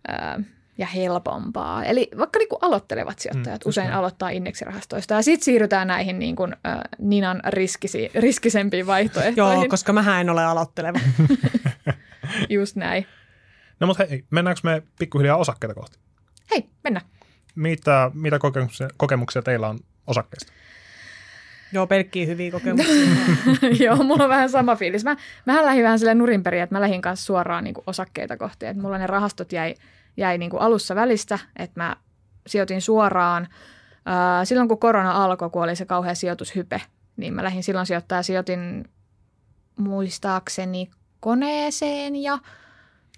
ää, 0.07 0.39
ja 0.77 0.85
helpompaa. 0.87 1.83
Eli 1.85 2.09
vaikka 2.17 2.39
niin 2.39 2.49
kuin 2.49 2.59
aloittelevat 2.61 3.19
sijoittajat 3.19 3.65
Mm, 3.65 3.69
usein 3.69 3.85
näin. 3.87 3.97
aloittaa 3.99 4.29
indeksirahastoista 4.29 5.13
ja 5.13 5.21
sitten 5.21 5.45
siirrytään 5.45 5.87
näihin 5.87 6.19
niin 6.19 6.35
kuin, 6.35 6.55
ää, 6.63 6.81
Ninan 6.99 7.41
riskisi, 7.47 8.11
riskisempiin 8.15 8.87
vaihtoehtoihin. 8.93 9.37
Joo, 9.61 9.67
koska 9.69 9.93
mä 9.93 10.21
en 10.21 10.29
ole 10.29 10.45
aloitteleva. 10.45 10.99
Just 12.49 12.75
näin. 12.75 13.05
No 13.81 13.87
mutta 13.87 14.05
hei, 14.09 14.23
mennäänkö 14.29 14.61
me 14.63 14.83
pikkuhiljaa 14.99 15.37
osakkeita 15.37 15.75
kohti? 15.75 15.99
Hei, 16.51 16.69
mennään. 16.83 17.05
Mitä, 17.55 18.11
mitä 18.13 18.39
kokemuksia, 18.39 18.89
kokemuksia 18.97 19.41
teillä 19.41 19.67
on 19.69 19.79
osakkeista? 20.07 20.53
Joo, 21.73 21.87
pelkkiä 21.87 22.25
hyviä 22.25 22.51
kokemuksia. 22.51 22.95
Joo, 23.85 23.95
mulla 23.95 24.23
on 24.23 24.29
vähän 24.29 24.49
sama 24.49 24.75
fiilis. 24.75 25.03
Mä, 25.03 25.15
mähän 25.45 25.65
lähdin 25.65 25.83
vähän 25.83 25.99
sille 25.99 26.13
nurin 26.13 26.43
perin, 26.43 26.61
että 26.61 26.75
mä 26.75 26.81
lähdin 26.81 27.01
kanssa 27.01 27.25
suoraan 27.25 27.63
niin 27.63 27.73
kuin 27.73 27.83
osakkeita 27.87 28.37
kohti. 28.37 28.65
Että 28.65 28.81
mulla 28.81 28.97
ne 28.97 29.07
rahastot 29.07 29.51
jäi, 29.51 29.75
jäi 30.17 30.37
niin 30.37 30.51
kuin 30.51 30.61
alussa 30.61 30.95
välistä, 30.95 31.39
että 31.55 31.81
mä 31.81 31.95
sijoitin 32.47 32.81
suoraan. 32.81 33.47
Ää, 34.05 34.45
silloin 34.45 34.67
kun 34.67 34.79
korona 34.79 35.23
alkoi, 35.23 35.49
kun 35.49 35.63
oli 35.63 35.75
se 35.75 35.85
kauhea 35.85 36.15
sijoitushype, 36.15 36.81
niin 37.17 37.33
mä 37.33 37.43
lähdin 37.43 37.63
silloin 37.63 37.85
sijoittaa 37.85 38.19
ja 38.19 38.23
sijoitin 38.23 38.89
muistaakseni 39.77 40.91
koneeseen 41.19 42.15
ja 42.15 42.39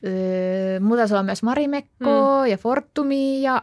öö, 0.06 0.80
muuta 0.80 1.00
taisi 1.00 1.14
olla 1.14 1.24
myös 1.24 1.44
Marimekkoa 1.44 2.42
mm. 2.42 2.48
ja 2.52 2.58
Fortumia 2.58 3.52
ja 3.52 3.62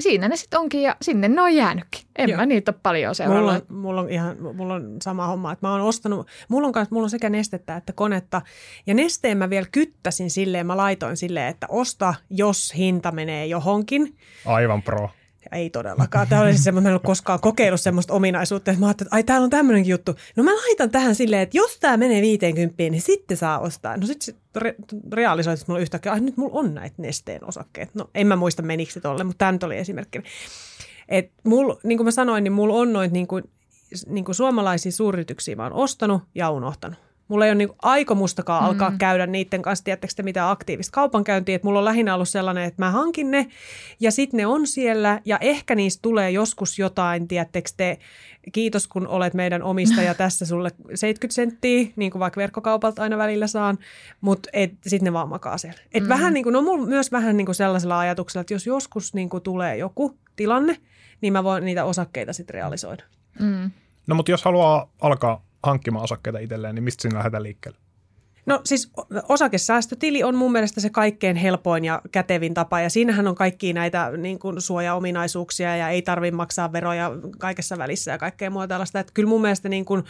siinä 0.00 0.28
ne 0.28 0.36
sitten 0.36 0.60
onkin 0.60 0.82
ja 0.82 0.96
sinne 1.02 1.28
ne 1.28 1.42
on 1.42 1.54
jäänytkin. 1.54 2.02
En 2.16 2.30
Joo. 2.30 2.36
mä 2.36 2.46
niitä 2.46 2.70
ole 2.70 2.80
paljon 2.82 3.08
Mulla 3.08 3.14
seurannut. 3.14 3.70
on, 3.70 3.76
mulla 3.76 4.00
on 4.00 4.10
ihan 4.10 4.36
mulla 4.54 4.74
on 4.74 4.96
sama 5.02 5.26
homma, 5.26 5.52
että 5.52 5.66
mä 5.66 5.72
oon 5.72 5.80
ostanut, 5.80 6.26
mulla 6.48 6.66
on, 6.66 6.72
kans, 6.72 6.90
mulla 6.90 7.04
on 7.04 7.10
sekä 7.10 7.30
nestettä 7.30 7.76
että 7.76 7.92
konetta, 7.92 8.42
ja 8.86 8.94
nesteen 8.94 9.38
mä 9.38 9.50
vielä 9.50 9.66
kyttäsin 9.72 10.30
silleen, 10.30 10.66
mä 10.66 10.76
laitoin 10.76 11.16
silleen, 11.16 11.46
että 11.46 11.66
osta, 11.70 12.14
jos 12.30 12.74
hinta 12.76 13.12
menee 13.12 13.46
johonkin. 13.46 14.16
Aivan 14.46 14.82
pro. 14.82 15.10
Ja 15.50 15.58
ei 15.58 15.70
todellakaan. 15.70 16.28
Tämä 16.28 16.42
oli 16.42 16.52
siis 16.52 16.64
semmoinen, 16.64 16.84
mä 16.84 16.88
en 16.88 16.94
ole 16.94 17.00
koskaan 17.04 17.40
kokeillut 17.40 17.80
semmoista 17.80 18.14
ominaisuutta, 18.14 18.70
että 18.70 18.80
mä 18.80 18.86
ajattelin, 18.86 19.08
että 19.08 19.16
ai 19.16 19.24
täällä 19.24 19.44
on 19.44 19.50
tämmöinenkin 19.50 19.90
juttu. 19.90 20.14
No 20.36 20.42
mä 20.42 20.56
laitan 20.56 20.90
tähän 20.90 21.14
silleen, 21.14 21.42
että 21.42 21.56
jos 21.56 21.78
tämä 21.80 21.96
menee 21.96 22.22
50, 22.22 22.74
niin 22.78 23.02
sitten 23.02 23.36
saa 23.36 23.58
ostaa. 23.58 23.96
No 23.96 24.06
sitten 24.06 24.34
re- 24.58 24.98
realisoitu 25.12 25.64
mulla 25.66 25.80
yhtäkkiä, 25.80 26.12
ai 26.12 26.20
nyt 26.20 26.36
mulla 26.36 26.58
on 26.58 26.74
näitä 26.74 26.94
nesteen 26.98 27.48
osakkeet. 27.48 27.94
No 27.94 28.10
en 28.14 28.26
mä 28.26 28.36
muista 28.36 28.62
menikö 28.62 28.92
se 28.92 29.00
tolle, 29.00 29.24
mutta 29.24 29.38
tämä 29.38 29.52
nyt 29.52 29.62
oli 29.62 29.76
esimerkki. 29.76 30.22
Et 31.08 31.30
mul, 31.44 31.74
niin 31.82 31.98
kuin 31.98 32.04
mä 32.04 32.10
sanoin, 32.10 32.44
niin 32.44 32.52
mulla 32.52 32.74
on 32.74 32.92
noita 32.92 33.12
niin 33.12 33.26
kuin, 33.26 33.44
niin 34.06 34.24
kuin 34.24 34.34
suomalaisia 34.34 34.92
suuryrityksiä 34.92 35.56
mä 35.56 35.62
oon 35.62 35.72
ostanut 35.72 36.22
ja 36.34 36.50
unohtanut. 36.50 36.98
Mulla 37.28 37.44
ei 37.44 37.50
ole 37.50 37.58
niin 37.58 37.68
kuin 37.68 37.78
aikomustakaan 37.82 38.62
mm. 38.62 38.68
alkaa 38.68 38.92
käydä 38.98 39.26
niiden 39.26 39.62
kanssa, 39.62 39.84
tiedättekö 39.84 40.14
te 40.16 40.22
mitään 40.22 40.50
aktiivista 40.50 40.94
kaupankäyntiä, 40.94 41.56
että 41.56 41.66
mulla 41.66 41.78
on 41.78 41.84
lähinnä 41.84 42.14
ollut 42.14 42.28
sellainen, 42.28 42.64
että 42.64 42.82
mä 42.82 42.90
hankin 42.90 43.30
ne 43.30 43.48
ja 44.00 44.10
sitten 44.10 44.38
ne 44.38 44.46
on 44.46 44.66
siellä 44.66 45.20
ja 45.24 45.38
ehkä 45.40 45.74
niistä 45.74 46.02
tulee 46.02 46.30
joskus 46.30 46.78
jotain, 46.78 47.28
tiedättekö 47.28 47.70
te, 47.76 47.98
kiitos 48.52 48.88
kun 48.88 49.06
olet 49.06 49.34
meidän 49.34 49.62
omistaja 49.62 50.14
tässä 50.24 50.46
sulle 50.46 50.70
70 50.94 51.34
senttiä, 51.34 51.86
niin 51.96 52.10
kuin 52.10 52.20
vaikka 52.20 52.40
verkkokaupalta 52.40 53.02
aina 53.02 53.18
välillä 53.18 53.46
saan, 53.46 53.78
mutta 54.20 54.48
sitten 54.86 55.04
ne 55.04 55.12
vaan 55.12 55.28
makaa 55.28 55.58
siellä. 55.58 55.78
Et 55.94 56.02
mm. 56.02 56.08
vähän 56.08 56.34
niin 56.34 56.44
kuin, 56.44 56.52
no 56.52 56.62
mulla 56.62 56.86
myös 56.86 57.12
vähän 57.12 57.36
niin 57.36 57.46
kuin 57.46 57.54
sellaisella 57.54 57.98
ajatuksella, 57.98 58.40
että 58.40 58.54
jos 58.54 58.66
joskus 58.66 59.14
niin 59.14 59.28
kuin 59.28 59.42
tulee 59.42 59.76
joku 59.76 60.18
tilanne, 60.36 60.76
niin 61.20 61.32
mä 61.32 61.44
voin 61.44 61.64
niitä 61.64 61.84
osakkeita 61.84 62.32
sitten 62.32 62.54
realisoida. 62.54 63.04
Mm. 63.40 63.70
No 64.06 64.14
mutta 64.14 64.30
jos 64.30 64.44
haluaa 64.44 64.88
alkaa 65.00 65.44
hankkimaan 65.66 66.04
osakkeita 66.04 66.38
itselleen, 66.38 66.74
niin 66.74 66.84
mistä 66.84 67.02
sinä 67.02 67.18
lähdetään 67.18 67.42
liikkeelle? 67.42 67.78
No 68.46 68.60
siis 68.64 68.90
osakesäästötili 69.28 70.22
on 70.22 70.34
mun 70.34 70.52
mielestä 70.52 70.80
se 70.80 70.90
kaikkein 70.90 71.36
helpoin 71.36 71.84
ja 71.84 72.02
kätevin 72.12 72.54
tapa 72.54 72.80
ja 72.80 72.90
siinähän 72.90 73.28
on 73.28 73.34
kaikki 73.34 73.72
näitä 73.72 74.10
niin 74.16 74.38
kuin 74.38 74.60
suojaominaisuuksia 74.60 75.76
ja 75.76 75.88
ei 75.88 76.02
tarvitse 76.02 76.36
maksaa 76.36 76.72
veroja 76.72 77.10
kaikessa 77.38 77.78
välissä 77.78 78.10
ja 78.10 78.18
kaikkea 78.18 78.50
muuta 78.50 78.68
tällaista. 78.68 79.00
Että 79.00 79.12
kyllä 79.14 79.28
mun 79.28 79.40
mielestä 79.40 79.68
niin 79.68 79.84
kuin 79.84 80.02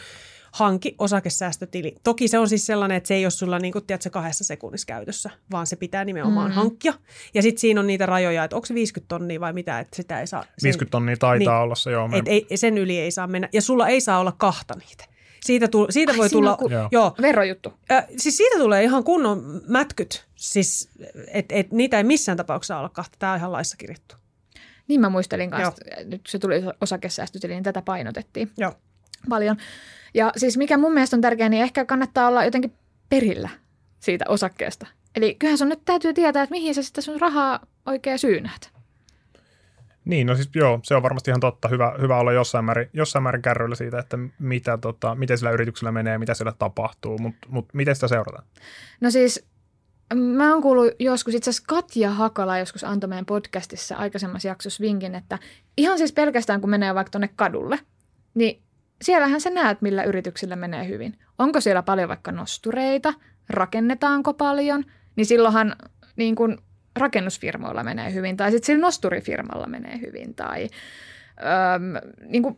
hanki 0.51 0.95
osakesäästötili. 0.99 1.95
Toki 2.03 2.27
se 2.27 2.39
on 2.39 2.49
siis 2.49 2.65
sellainen, 2.65 2.97
että 2.97 3.07
se 3.07 3.13
ei 3.13 3.25
ole 3.25 3.31
sulla 3.31 3.59
niin 3.59 3.71
kuin, 3.73 3.85
tiedätkö, 3.85 4.09
kahdessa 4.09 4.43
sekunnissa 4.43 4.85
käytössä, 4.85 5.29
vaan 5.51 5.67
se 5.67 5.75
pitää 5.75 6.05
nimenomaan 6.05 6.51
mm. 6.51 6.55
hankkia. 6.55 6.93
Ja 7.33 7.41
sitten 7.41 7.61
siinä 7.61 7.79
on 7.79 7.87
niitä 7.87 8.05
rajoja, 8.05 8.43
että 8.43 8.55
onko 8.55 8.65
se 8.65 8.73
50 8.73 9.07
tonnia 9.07 9.39
vai 9.39 9.53
mitä, 9.53 9.79
että 9.79 9.95
sitä 9.95 10.19
ei 10.19 10.27
saa. 10.27 10.41
sen- 10.43 10.51
50 10.63 10.91
tonnia 10.91 11.17
taitaa 11.17 11.53
Niin. 11.53 11.63
olla 11.63 11.75
se, 11.75 11.91
joo. 11.91 12.07
Me, 12.07 12.17
et 12.17 12.27
ei, 12.27 12.47
sen 12.55 12.77
yli 12.77 12.99
ei 12.99 13.11
saa 13.11 13.27
mennä. 13.27 13.49
Ja 13.53 13.61
sulla 13.61 13.87
ei 13.87 14.01
saa 14.01 14.19
olla 14.19 14.31
kahta 14.37 14.73
niitä. 14.73 15.14
Siitä, 15.45 15.67
tu, 15.67 15.87
siitä 15.89 16.11
Ai, 16.11 16.17
voi 16.17 16.29
tulla, 16.29 16.57
ku- 16.57 16.67
Joo. 16.69 16.87
joo, 16.91 17.15
Verojuttu. 17.21 17.73
Ö, 17.91 18.03
siis 18.17 18.37
siitä 18.37 18.57
tulee 18.57 18.83
ihan 18.83 19.03
kunnon 19.03 19.61
mätkyt, 19.67 20.25
siis, 20.35 20.89
että 21.27 21.55
et 21.55 21.71
niitä 21.71 21.97
ei 21.97 22.03
missään 22.03 22.37
tapauksessa 22.37 22.77
olla 22.77 22.89
kahta. 22.89 23.15
Tämä 23.19 23.31
on 23.31 23.37
ihan 23.37 23.51
laissa 23.51 23.77
kirjattu. 23.77 24.15
Niin 24.87 25.01
mä 25.01 25.09
muistelin 25.09 25.49
kanssa, 25.51 25.73
että 25.91 26.03
nyt 26.03 26.21
kun 26.21 26.27
se 26.27 26.39
tuli 26.39 26.55
osakesäästötili, 26.81 27.53
niin 27.53 27.63
tätä 27.63 27.81
painotettiin 27.81 28.51
Joo. 28.57 28.73
paljon. 29.29 29.57
Ja 30.13 30.31
siis 30.37 30.57
mikä 30.57 30.77
mun 30.77 30.93
mielestä 30.93 31.15
on 31.15 31.21
tärkeää, 31.21 31.49
niin 31.49 31.63
ehkä 31.63 31.85
kannattaa 31.85 32.27
olla 32.27 32.43
jotenkin 32.45 32.73
perillä 33.09 33.49
siitä 33.99 34.25
osakkeesta. 34.27 34.87
Eli 35.15 35.35
kyllähän 35.35 35.57
sun 35.57 35.69
nyt 35.69 35.81
täytyy 35.85 36.13
tietää, 36.13 36.43
että 36.43 36.51
mihin 36.55 36.75
sä 36.75 36.83
sitä 36.83 37.01
sun 37.01 37.21
rahaa 37.21 37.59
oikein 37.85 38.19
syynät. 38.19 38.71
Niin, 40.05 40.27
no 40.27 40.35
siis 40.35 40.49
joo, 40.55 40.79
se 40.83 40.95
on 40.95 41.03
varmasti 41.03 41.31
ihan 41.31 41.39
totta. 41.39 41.67
Hyvä, 41.67 41.95
hyvä 42.01 42.17
olla 42.17 42.33
jossain 42.33 42.65
määrin, 42.65 42.89
jossain 42.93 43.23
määrin 43.23 43.41
kärryillä 43.41 43.75
siitä, 43.75 43.99
että 43.99 44.17
mitä, 44.39 44.77
tota, 44.77 45.15
miten 45.15 45.37
sillä 45.37 45.51
yrityksellä 45.51 45.91
menee, 45.91 46.17
mitä 46.17 46.33
siellä 46.33 46.53
tapahtuu, 46.59 47.17
mutta 47.17 47.47
mut 47.49 47.73
miten 47.73 47.95
sitä 47.95 48.07
seurataan? 48.07 48.43
No 49.01 49.11
siis 49.11 49.47
mä 50.15 50.53
oon 50.53 50.61
kuullut 50.61 50.93
joskus, 50.99 51.35
itse 51.35 51.49
asiassa 51.49 51.67
Katja 51.67 52.09
Hakala 52.09 52.57
joskus 52.57 52.83
antoi 52.83 53.07
meidän 53.07 53.25
podcastissa 53.25 53.95
aikaisemmassa 53.95 54.47
jaksossa 54.47 54.81
vinkin, 54.81 55.15
että 55.15 55.39
ihan 55.77 55.97
siis 55.97 56.13
pelkästään 56.13 56.61
kun 56.61 56.69
menee 56.69 56.95
vaikka 56.95 57.11
tuonne 57.11 57.29
kadulle, 57.35 57.79
niin 58.33 58.61
siellähän 59.01 59.41
sä 59.41 59.49
näet, 59.49 59.81
millä 59.81 60.03
yrityksillä 60.03 60.55
menee 60.55 60.87
hyvin. 60.87 61.19
Onko 61.39 61.61
siellä 61.61 61.83
paljon 61.83 62.09
vaikka 62.09 62.31
nostureita, 62.31 63.13
rakennetaanko 63.49 64.33
paljon, 64.33 64.83
niin 65.15 65.25
silloinhan 65.25 65.75
niin 66.15 66.35
kun 66.35 66.57
rakennusfirmoilla 66.95 67.83
menee 67.83 68.13
hyvin, 68.13 68.37
tai 68.37 68.51
sitten 68.51 68.65
sillä 68.65 68.81
nosturifirmalla 68.81 69.67
menee 69.67 69.99
hyvin, 70.01 70.35
tai 70.35 70.69
öm, 71.73 72.11
niin 72.29 72.43
kun 72.43 72.57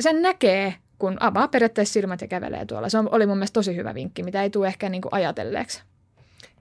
sen 0.00 0.22
näkee, 0.22 0.74
kun 0.98 1.16
avaa 1.20 1.48
periaatteessa 1.48 1.92
silmät 1.92 2.20
ja 2.20 2.28
kävelee 2.28 2.66
tuolla. 2.66 2.88
Se 2.88 2.98
oli 2.98 3.26
mun 3.26 3.36
mielestä 3.36 3.54
tosi 3.54 3.76
hyvä 3.76 3.94
vinkki, 3.94 4.22
mitä 4.22 4.42
ei 4.42 4.50
tule 4.50 4.66
ehkä 4.66 4.88
niin 4.88 5.02
kuin 5.02 5.14
ajatelleeksi. 5.14 5.82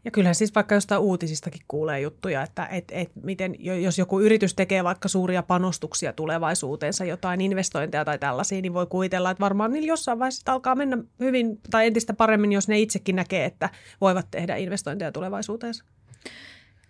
Ja 0.05 0.11
kyllähän 0.11 0.35
siis 0.35 0.55
vaikka 0.55 0.75
jostain 0.75 1.01
uutisistakin 1.01 1.61
kuulee 1.67 1.99
juttuja, 1.99 2.43
että 2.43 2.65
et, 2.65 2.85
et 2.91 3.11
miten, 3.23 3.55
jo- 3.59 3.75
jos 3.75 3.97
joku 3.97 4.19
yritys 4.19 4.53
tekee 4.53 4.83
vaikka 4.83 5.07
suuria 5.07 5.43
panostuksia 5.43 6.13
tulevaisuuteensa, 6.13 7.05
jotain 7.05 7.41
investointeja 7.41 8.05
tai 8.05 8.19
tällaisia, 8.19 8.61
niin 8.61 8.73
voi 8.73 8.85
kuvitella, 8.85 9.31
että 9.31 9.41
varmaan 9.41 9.73
niillä 9.73 9.87
jossain 9.87 10.19
vaiheessa 10.19 10.51
alkaa 10.51 10.75
mennä 10.75 10.97
hyvin 11.19 11.59
tai 11.71 11.87
entistä 11.87 12.13
paremmin, 12.13 12.51
jos 12.51 12.67
ne 12.67 12.79
itsekin 12.79 13.15
näkee, 13.15 13.45
että 13.45 13.69
voivat 14.01 14.27
tehdä 14.31 14.55
investointeja 14.55 15.11
tulevaisuuteensa. 15.11 15.85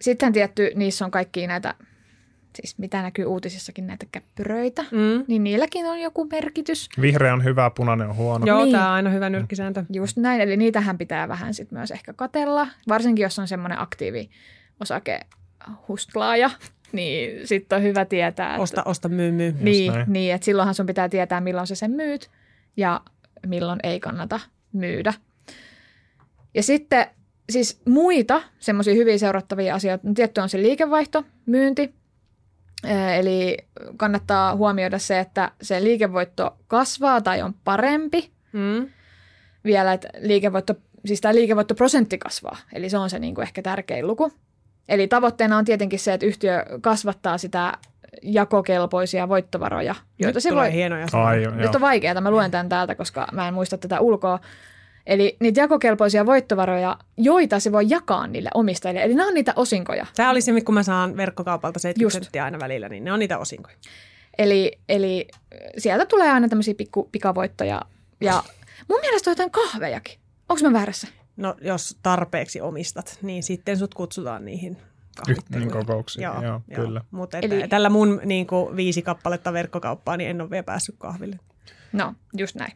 Sitten 0.01 0.33
tietty, 0.33 0.71
niissä 0.75 1.05
on 1.05 1.11
kaikki 1.11 1.47
näitä, 1.47 1.75
siis 2.55 2.77
mitä 2.77 3.01
näkyy 3.01 3.25
uutisissakin, 3.25 3.87
näitä 3.87 4.05
käppyröitä, 4.11 4.81
Mm. 4.91 5.25
niin 5.27 5.43
niilläkin 5.43 5.85
on 5.85 5.99
joku 5.99 6.25
merkitys. 6.31 6.89
Vihreä 7.01 7.33
on 7.33 7.43
hyvä, 7.43 7.69
punainen 7.69 8.09
on 8.09 8.15
huono. 8.15 8.45
Joo, 8.45 8.63
Niin. 8.63 8.71
tämä 8.71 8.87
on 8.87 8.93
aina 8.93 9.09
hyvä 9.09 9.29
nyrkkisääntö. 9.29 9.83
Just 9.93 10.17
näin, 10.17 10.41
eli 10.41 10.57
niitähän 10.57 10.97
pitää 10.97 11.27
vähän 11.27 11.53
sitten 11.53 11.77
myös 11.77 11.91
ehkä 11.91 12.13
katella, 12.13 12.67
varsinkin 12.87 13.23
jos 13.23 13.39
on 13.39 13.47
semmoinen 13.47 13.79
aktiivi 13.79 14.29
osakehustlaaja, 14.81 16.49
niin 16.91 17.47
sitten 17.47 17.75
on 17.77 17.83
hyvä 17.83 18.05
tietää, 18.05 18.49
että, 18.49 18.61
Osta, 18.61 18.83
osta, 18.85 19.09
myy, 19.09 19.31
myy. 19.31 19.53
niin, 19.59 19.93
niin, 20.07 20.33
että 20.35 20.45
silloinhan 20.45 20.75
sun 20.75 20.85
pitää 20.85 21.09
tietää, 21.09 21.41
milloin 21.41 21.67
sä 21.67 21.75
sen 21.75 21.91
myyt 21.91 22.29
ja 22.77 23.01
milloin 23.45 23.79
ei 23.83 23.99
kannata 23.99 24.39
myydä. 24.73 25.13
Ja 26.53 26.63
sitten 26.63 27.05
siis 27.51 27.81
muita 27.85 28.41
semmoisia 28.59 28.93
hyvin 28.93 29.19
seurattavia 29.19 29.75
asioita, 29.75 30.07
no 30.07 30.13
tietty 30.13 30.41
on 30.41 30.49
se 30.49 30.61
liikevaihto, 30.61 31.23
myynti, 31.45 31.93
Ää, 32.85 33.15
eli 33.15 33.57
kannattaa 33.97 34.55
huomioida 34.55 34.99
se, 34.99 35.19
että 35.19 35.51
se 35.61 35.83
liikevoitto 35.83 36.57
kasvaa 36.67 37.21
tai 37.21 37.41
on 37.41 37.53
parempi 37.63 38.31
Mm. 38.53 38.87
vielä, 39.65 39.93
että 39.93 40.09
liikevoitto, 40.19 40.75
siis 41.05 41.21
tämä 41.21 41.35
liikevoittoprosentti 41.35 42.17
kasvaa, 42.17 42.57
eli 42.73 42.89
se 42.89 42.97
on 42.97 43.09
se 43.09 43.19
niin 43.19 43.35
kuin 43.35 43.43
ehkä 43.43 43.61
tärkein 43.61 44.07
luku. 44.07 44.31
Eli 44.89 45.07
tavoitteena 45.07 45.57
on 45.57 45.65
tietenkin 45.65 45.99
se, 45.99 46.13
että 46.13 46.25
yhtiö 46.25 46.65
kasvattaa 46.81 47.37
sitä 47.37 47.73
jakokelpoisia 48.21 49.29
voittovaroja, 49.29 49.95
joita 50.19 50.37
Nyt 50.37 50.43
se 50.43 50.55
voi... 50.55 50.73
hienoja. 50.73 51.07
Ai, 51.13 51.43
joo. 51.43 51.55
Nyt 51.55 51.75
on 51.75 51.81
vaikeaa, 51.81 52.21
mä 52.21 52.31
luen 52.31 52.51
tämän 52.51 52.69
täältä, 52.69 52.95
koska 52.95 53.27
mä 53.31 53.47
en 53.47 53.53
muista 53.53 53.77
tätä 53.77 53.99
ulkoa. 53.99 54.39
Eli 55.05 55.37
niitä 55.39 55.61
jakokelpoisia 55.61 56.25
voittovaroja, 56.25 56.97
joita 57.17 57.59
se 57.59 57.71
voi 57.71 57.85
jakaa 57.89 58.27
niille 58.27 58.49
omistajille. 58.53 59.03
Eli 59.03 59.13
nämä 59.13 59.27
on 59.27 59.33
niitä 59.33 59.53
osinkoja. 59.55 60.05
Tämä 60.15 60.29
oli 60.29 60.41
se, 60.41 60.61
kun 60.61 60.75
mä 60.75 60.83
saan 60.83 61.17
verkkokaupalta 61.17 61.79
70 61.79 62.05
Just. 62.05 62.13
senttiä 62.13 62.43
aina 62.43 62.59
välillä, 62.59 62.89
niin 62.89 63.03
ne 63.03 63.13
on 63.13 63.19
niitä 63.19 63.37
osinkoja. 63.37 63.75
Eli, 64.37 64.79
eli 64.89 65.27
sieltä 65.77 66.05
tulee 66.05 66.31
aina 66.31 66.49
tämmöisiä 66.49 66.73
pikku 66.73 67.09
pikavoittoja. 67.11 67.81
Ja 68.21 68.43
mun 68.89 68.99
mielestä 69.01 69.29
on 69.29 69.31
jotain 69.31 69.51
kahvejakin. 69.51 70.19
Onko 70.49 70.63
mä 70.63 70.73
väärässä? 70.73 71.07
No 71.37 71.55
jos 71.61 71.97
tarpeeksi 72.03 72.61
omistat, 72.61 73.19
niin 73.21 73.43
sitten 73.43 73.77
sut 73.77 73.93
kutsutaan 73.93 74.45
niihin 74.45 74.77
kahvitteluihin. 75.17 75.67
Niin 75.73 75.85
kokouksiin, 75.85 76.23
joo, 76.23 76.61
kyllä. 76.75 77.01
Mutta 77.11 77.37
Eli- 77.37 77.67
tällä 77.67 77.89
mun 77.89 78.21
niin 78.25 78.47
kuin, 78.47 78.75
viisi 78.75 79.01
kappaletta 79.01 79.53
verkkokauppaa, 79.53 80.17
niin 80.17 80.29
en 80.29 80.41
ole 80.41 80.49
vielä 80.49 80.63
päässyt 80.63 80.95
kahville. 80.97 81.39
No, 81.93 82.13
just 82.37 82.55
näin. 82.55 82.71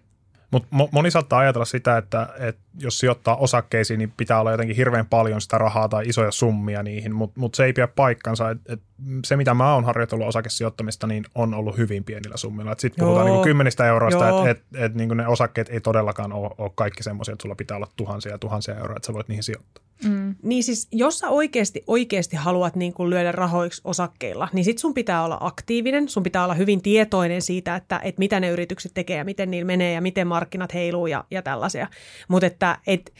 Mutta 0.56 0.88
moni 0.92 1.12
saattaa 1.12 1.40
ajatella 1.40 1.66
sitä, 1.66 1.98
että, 1.98 2.28
että 2.40 2.62
jos 2.80 3.00
sijoittaa 3.00 3.36
osakkeisiin, 3.36 3.98
niin 3.98 4.14
pitää 4.18 4.40
olla 4.40 4.52
jotenkin 4.52 4.76
hirveän 4.76 5.06
paljon 5.06 5.42
sitä 5.42 5.58
rahaa 5.58 5.90
tai 5.90 6.08
isoja 6.08 6.32
summia 6.32 6.84
niihin, 6.84 7.16
mutta 7.16 7.40
mut 7.40 7.56
se 7.56 7.66
ei 7.66 7.74
pidä 7.74 7.88
paikkansa. 7.88 8.50
Et, 8.50 8.58
et 8.70 8.82
se, 9.26 9.36
mitä 9.36 9.54
mä 9.54 9.74
oon 9.74 9.86
harjoitellut 9.86 10.28
osakesijoittamista, 10.28 11.08
niin 11.08 11.26
on 11.36 11.54
ollut 11.54 11.78
hyvin 11.78 12.04
pienillä 12.04 12.38
summilla. 12.38 12.76
Sitten 12.78 13.06
puhutaan 13.06 13.26
niinku 13.26 13.44
kymmenistä 13.44 13.86
euroista, 13.88 14.30
että 14.30 14.50
et, 14.50 14.64
et, 14.76 14.96
niinku 14.96 15.14
ne 15.14 15.28
osakkeet 15.28 15.70
ei 15.70 15.82
todellakaan 15.82 16.34
ole, 16.34 16.50
ole 16.58 16.72
kaikki 16.76 17.04
semmoisia, 17.04 17.34
että 17.34 17.42
sulla 17.42 17.56
pitää 17.56 17.78
olla 17.78 17.88
tuhansia 17.96 18.32
ja 18.32 18.38
tuhansia 18.38 18.76
euroja, 18.76 18.98
että 18.98 19.08
sä 19.08 19.14
voit 19.14 19.28
niihin 19.28 19.44
sijoittaa. 19.44 19.85
Mm. 20.04 20.36
Niin 20.44 20.64
siis, 20.64 20.88
jos 20.92 21.20
sä 21.20 21.30
oikeasti, 21.30 21.84
oikeasti 21.88 22.36
haluat 22.36 22.76
niin 22.76 22.94
kuin 22.94 23.10
lyödä 23.10 23.32
rahoiksi 23.32 23.82
osakkeilla, 23.84 24.48
niin 24.54 24.66
sit 24.66 24.78
sun 24.78 24.94
pitää 24.94 25.24
olla 25.24 25.38
aktiivinen, 25.42 26.10
sun 26.10 26.24
pitää 26.24 26.44
olla 26.44 26.54
hyvin 26.54 26.82
tietoinen 26.82 27.42
siitä, 27.42 27.76
että, 27.76 28.00
että 28.04 28.20
mitä 28.20 28.40
ne 28.40 28.50
yritykset 28.50 28.92
tekee 28.94 29.18
ja 29.18 29.26
miten 29.26 29.52
niillä 29.52 29.68
menee 29.68 29.94
ja 29.94 30.02
miten 30.02 30.28
markkinat 30.28 30.74
heiluu 30.74 31.08
ja, 31.08 31.24
ja 31.32 31.42
tällaisia. 31.42 31.88
Mutta 32.28 32.48
että 32.48 32.80
et, 32.88 33.14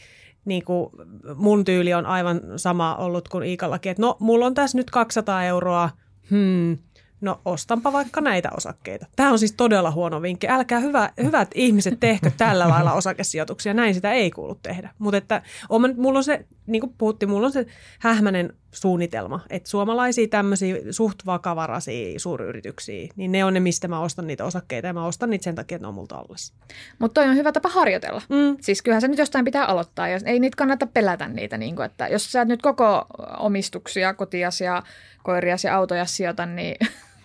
niin 0.44 0.64
kuin 0.64 0.90
mun 1.34 1.64
tyyli 1.64 1.94
on 1.94 2.06
aivan 2.06 2.40
sama 2.56 2.96
ollut 2.96 3.28
kuin 3.28 3.44
Iikallakin, 3.44 3.90
että 3.90 4.02
no 4.02 4.16
mulla 4.20 4.46
on 4.46 4.54
tässä 4.54 4.78
nyt 4.78 4.90
200 4.90 5.44
euroa, 5.44 5.90
hmm, 6.30 6.78
no 7.20 7.40
ostanpa 7.44 7.92
vaikka 7.92 8.20
näitä 8.20 8.48
osakkeita. 8.56 9.06
Tämä 9.16 9.30
on 9.30 9.38
siis 9.38 9.52
todella 9.52 9.90
huono 9.90 10.22
vinkki. 10.22 10.48
Älkää 10.48 10.80
hyvä, 10.80 11.10
hyvät 11.22 11.50
ihmiset 11.54 12.00
tehkö 12.00 12.30
tällä 12.36 12.68
lailla 12.68 12.92
osakesijoituksia, 12.92 13.74
näin 13.74 13.94
sitä 13.94 14.12
ei 14.12 14.30
kuulu 14.30 14.54
tehdä. 14.54 14.90
Mutta 14.98 15.18
että 15.18 15.42
on, 15.68 15.94
mulla 15.96 16.18
on 16.18 16.24
se, 16.24 16.46
niin 16.66 16.80
kuin 16.80 16.94
puhuttiin, 16.98 17.30
mulla 17.30 17.46
on 17.46 17.52
se 17.52 17.66
hähmäinen 17.98 18.52
suunnitelma, 18.72 19.40
että 19.50 19.68
suomalaisia 19.68 20.28
tämmöisiä 20.28 20.76
suht 20.90 21.26
vakavaraisia 21.26 22.18
suuryrityksiä, 22.18 23.08
niin 23.16 23.32
ne 23.32 23.44
on 23.44 23.54
ne, 23.54 23.60
mistä 23.60 23.88
mä 23.88 24.00
ostan 24.00 24.26
niitä 24.26 24.44
osakkeita 24.44 24.86
ja 24.86 24.94
mä 24.94 25.06
ostan 25.06 25.30
niitä 25.30 25.44
sen 25.44 25.54
takia, 25.54 25.76
että 25.76 25.84
ne 25.84 25.88
on 25.88 25.94
multa 25.94 26.16
allessa. 26.16 26.54
Mutta 26.98 27.20
toi 27.20 27.30
on 27.30 27.36
hyvä 27.36 27.52
tapa 27.52 27.68
harjoitella. 27.68 28.22
Mm. 28.28 28.56
Siis 28.60 28.82
kyllähän 28.82 29.00
se 29.00 29.08
nyt 29.08 29.18
jostain 29.18 29.44
pitää 29.44 29.64
aloittaa. 29.64 30.08
Jos, 30.08 30.22
ei 30.22 30.40
niitä 30.40 30.56
kannata 30.56 30.86
pelätä 30.86 31.28
niitä. 31.28 31.58
Niin 31.58 31.76
kuin, 31.76 31.86
että 31.86 32.08
jos 32.08 32.32
sä 32.32 32.42
et 32.42 32.48
nyt 32.48 32.62
koko 32.62 33.06
omistuksia, 33.38 34.14
kotias 34.14 34.60
ja 34.60 34.82
koirias 35.22 35.64
ja 35.64 35.76
autoja 35.76 36.04
sijoita, 36.04 36.46
niin 36.46 36.76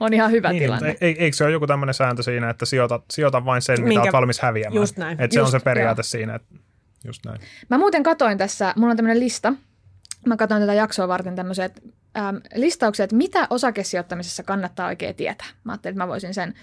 on 0.02 0.14
ihan 0.14 0.32
hyvä 0.32 0.52
Niin, 0.52 0.64
mutta 0.64 0.78
tilanne. 0.78 0.98
ei, 1.02 1.16
eikö 1.24 1.38
se 1.38 1.44
ole 1.44 1.52
joku 1.52 1.68
tämmöinen 1.68 1.94
sääntö 1.94 2.24
siinä, 2.24 2.50
että 2.50 2.66
sijoita, 2.66 3.00
sijoita 3.12 3.46
vain 3.46 3.62
sen, 3.62 3.74
mitä 3.74 3.88
Minkä- 3.88 4.02
olet 4.02 4.14
valmis 4.14 4.40
häviämään? 4.40 4.76
Just 4.76 4.98
näin. 4.98 5.22
Että 5.22 5.34
se 5.34 5.40
on 5.40 5.44
Just, 5.44 5.52
se 5.52 5.60
periaate 5.60 6.00
joo. 6.00 6.04
siinä, 6.04 6.36
että 6.36 6.56
just 7.06 7.26
näin. 7.26 7.42
Mä 7.70 7.78
muuten 7.78 8.04
katoin 8.04 8.38
tässä, 8.38 8.74
mulla 8.78 8.92
on 8.92 8.98
tämmöinen 8.98 9.20
lista. 9.20 9.54
Mä 10.26 10.38
katoin 10.38 10.62
tätä 10.62 10.74
jaksoa 10.74 11.08
varten 11.08 11.36
tämmöiset 11.36 11.84
ähm, 12.18 12.36
listaukset, 12.56 13.04
että 13.04 13.16
mitä 13.16 13.48
osakesijoittamisessa 13.50 14.44
kannattaa 14.44 14.88
oikein 14.88 15.16
tietää. 15.16 15.48
Mä 15.64 15.72
ajattelin, 15.72 15.94
että 15.94 16.04
mä 16.04 16.08
voisin 16.08 16.34
sen 16.34 16.54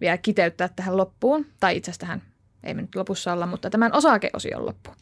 vielä 0.00 0.18
kiteyttää 0.18 0.68
tähän 0.76 0.96
loppuun. 0.96 1.46
Tai 1.60 1.76
itse 1.76 1.90
asiassa 1.90 2.06
tähän, 2.06 2.22
ei 2.64 2.74
me 2.74 2.82
nyt 2.82 2.94
lopussa 2.94 3.32
olla, 3.32 3.46
mutta 3.46 3.70
tämän 3.70 3.92
osakeosion 3.94 4.66
loppuun. 4.66 4.96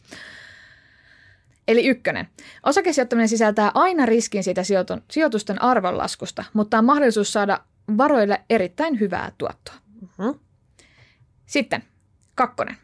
Eli 1.67 1.87
ykkönen. 1.87 2.27
Osakesijoittaminen 2.63 3.29
sisältää 3.29 3.71
aina 3.73 4.05
riskin 4.05 4.43
siitä 4.43 4.61
sijoitusten 5.11 5.61
arvonlaskusta, 5.61 6.43
mutta 6.53 6.77
on 6.77 6.85
mahdollisuus 6.85 7.33
saada 7.33 7.59
varoille 7.97 8.41
erittäin 8.49 8.99
hyvää 8.99 9.31
tuottoa. 9.37 9.75
Mhm. 10.01 10.29
Sitten 11.45 11.83
kakkonen. 12.35 12.77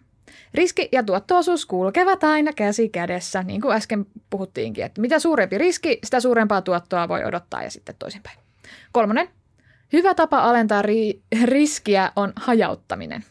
Riski 0.53 0.89
ja 0.91 1.03
tuottoosuus 1.03 1.65
kulkevat 1.65 2.23
aina 2.23 2.53
käsi 2.53 2.89
kädessä, 2.89 3.43
niin 3.43 3.61
kuin 3.61 3.75
äsken 3.75 4.05
puhuttiinkin, 4.29 4.85
että 4.85 5.01
mitä 5.01 5.19
suurempi 5.19 5.57
riski, 5.57 5.99
sitä 6.03 6.19
suurempaa 6.19 6.61
tuottoa 6.61 7.07
voi 7.07 7.23
odottaa 7.25 7.63
ja 7.63 7.71
sitten 7.71 7.95
toisinpäin. 7.99 8.37
Kolmonen. 8.91 9.29
Hyvä 9.93 10.13
tapa 10.13 10.39
alentaa 10.39 10.81
ri- 10.81 11.21
riskiä 11.45 12.11
on 12.15 12.33
hajauttaminen. 12.35 13.25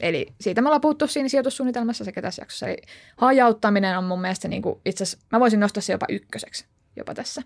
Eli 0.00 0.34
siitä 0.40 0.60
me 0.60 0.68
ollaan 0.68 0.80
puhuttu 0.80 1.06
siinä 1.06 1.28
sijoitussuunnitelmassa 1.28 2.04
sekä 2.04 2.22
tässä 2.22 2.42
jaksossa. 2.42 2.66
Eli 2.66 2.76
hajauttaminen 3.16 3.98
on 3.98 4.04
mun 4.04 4.20
mielestä 4.20 4.48
niin 4.48 4.62
kuin 4.62 4.80
itse 4.84 5.04
asiassa, 5.04 5.26
mä 5.32 5.40
voisin 5.40 5.60
nostaa 5.60 5.80
se 5.80 5.92
jopa 5.92 6.06
ykköseksi 6.08 6.66
jopa 6.96 7.14
tässä. 7.14 7.42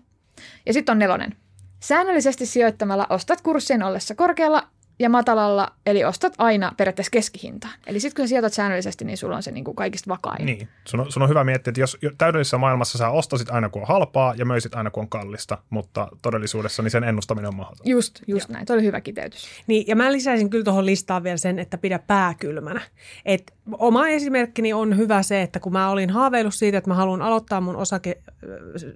Ja 0.65 0.73
sitten 0.73 0.93
on 0.93 0.99
nelonen. 0.99 1.35
Säännöllisesti 1.79 2.45
sijoittamalla 2.45 3.07
ostat 3.09 3.41
kurssien 3.41 3.83
ollessa 3.83 4.15
korkealla 4.15 4.67
ja 4.99 5.09
matalalla, 5.09 5.71
eli 5.85 6.03
ostat 6.03 6.33
aina 6.37 6.71
periaatteessa 6.77 7.11
keskihintaan. 7.11 7.73
Eli 7.87 7.99
sitten 7.99 8.15
kun 8.15 8.27
sä 8.27 8.29
sijoitat 8.29 8.53
säännöllisesti, 8.53 9.05
niin 9.05 9.17
sulla 9.17 9.35
on 9.35 9.43
se 9.43 9.51
niin 9.51 9.63
kuin 9.63 9.75
kaikista 9.75 10.09
vakain. 10.09 10.45
Niin. 10.45 10.67
Sun 10.85 10.99
on, 10.99 11.11
sun 11.11 11.23
on 11.23 11.29
hyvä 11.29 11.43
miettiä, 11.43 11.71
että 11.71 11.81
jos 11.81 11.97
jo 12.01 12.11
täydellisessä 12.17 12.57
maailmassa 12.57 12.97
sä 12.97 13.09
ostasit 13.09 13.49
aina 13.49 13.69
kun 13.69 13.81
on 13.81 13.87
halpaa 13.87 14.33
ja 14.37 14.45
möisit 14.45 14.75
aina 14.75 14.91
kun 14.91 15.03
on 15.03 15.09
kallista, 15.09 15.57
mutta 15.69 16.07
todellisuudessa 16.21 16.83
niin 16.83 16.91
sen 16.91 17.03
ennustaminen 17.03 17.47
on 17.47 17.55
mahdotonta. 17.55 17.89
Just, 17.89 18.21
just 18.27 18.49
näin. 18.49 18.65
Tuo 18.65 18.75
oli 18.75 18.83
hyvä 18.83 19.01
kiteytys. 19.01 19.47
Niin, 19.67 19.87
ja 19.87 19.95
mä 19.95 20.11
lisäisin 20.11 20.49
kyllä 20.49 20.63
tuohon 20.63 20.85
listaan 20.85 21.23
vielä 21.23 21.37
sen, 21.37 21.59
että 21.59 21.77
pidä 21.77 21.99
pää 21.99 22.33
kylmänä. 22.33 22.81
Et 23.25 23.53
oma 23.77 24.07
esimerkkini 24.07 24.73
on 24.73 24.97
hyvä 24.97 25.23
se, 25.23 25.41
että 25.41 25.59
kun 25.59 25.73
mä 25.73 25.89
olin 25.89 26.09
haaveillut 26.09 26.55
siitä, 26.55 26.77
että 26.77 26.89
mä 26.89 26.95
haluan 26.95 27.21
aloittaa 27.21 27.61
mun 27.61 27.75
osake, 27.75 28.21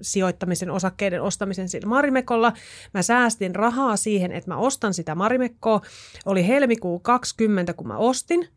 sijoittamisen, 0.02 0.72
osakkeiden 0.72 1.22
ostamisen 1.22 1.70
sillä 1.70 1.90
Marimekolla, 1.90 2.54
mä 2.94 3.02
säästin 3.02 3.56
rahaa 3.56 3.98
siihen, 3.98 4.32
että 4.32 4.52
mä 4.52 4.58
ostan 4.58 4.94
sitä 4.94 5.16
Marimekkoa. 5.16 5.82
Oli 6.26 6.48
helmikuu 6.48 7.00
20, 7.00 7.74
kun 7.74 7.88
mä 7.88 7.98
ostin. 7.98 8.48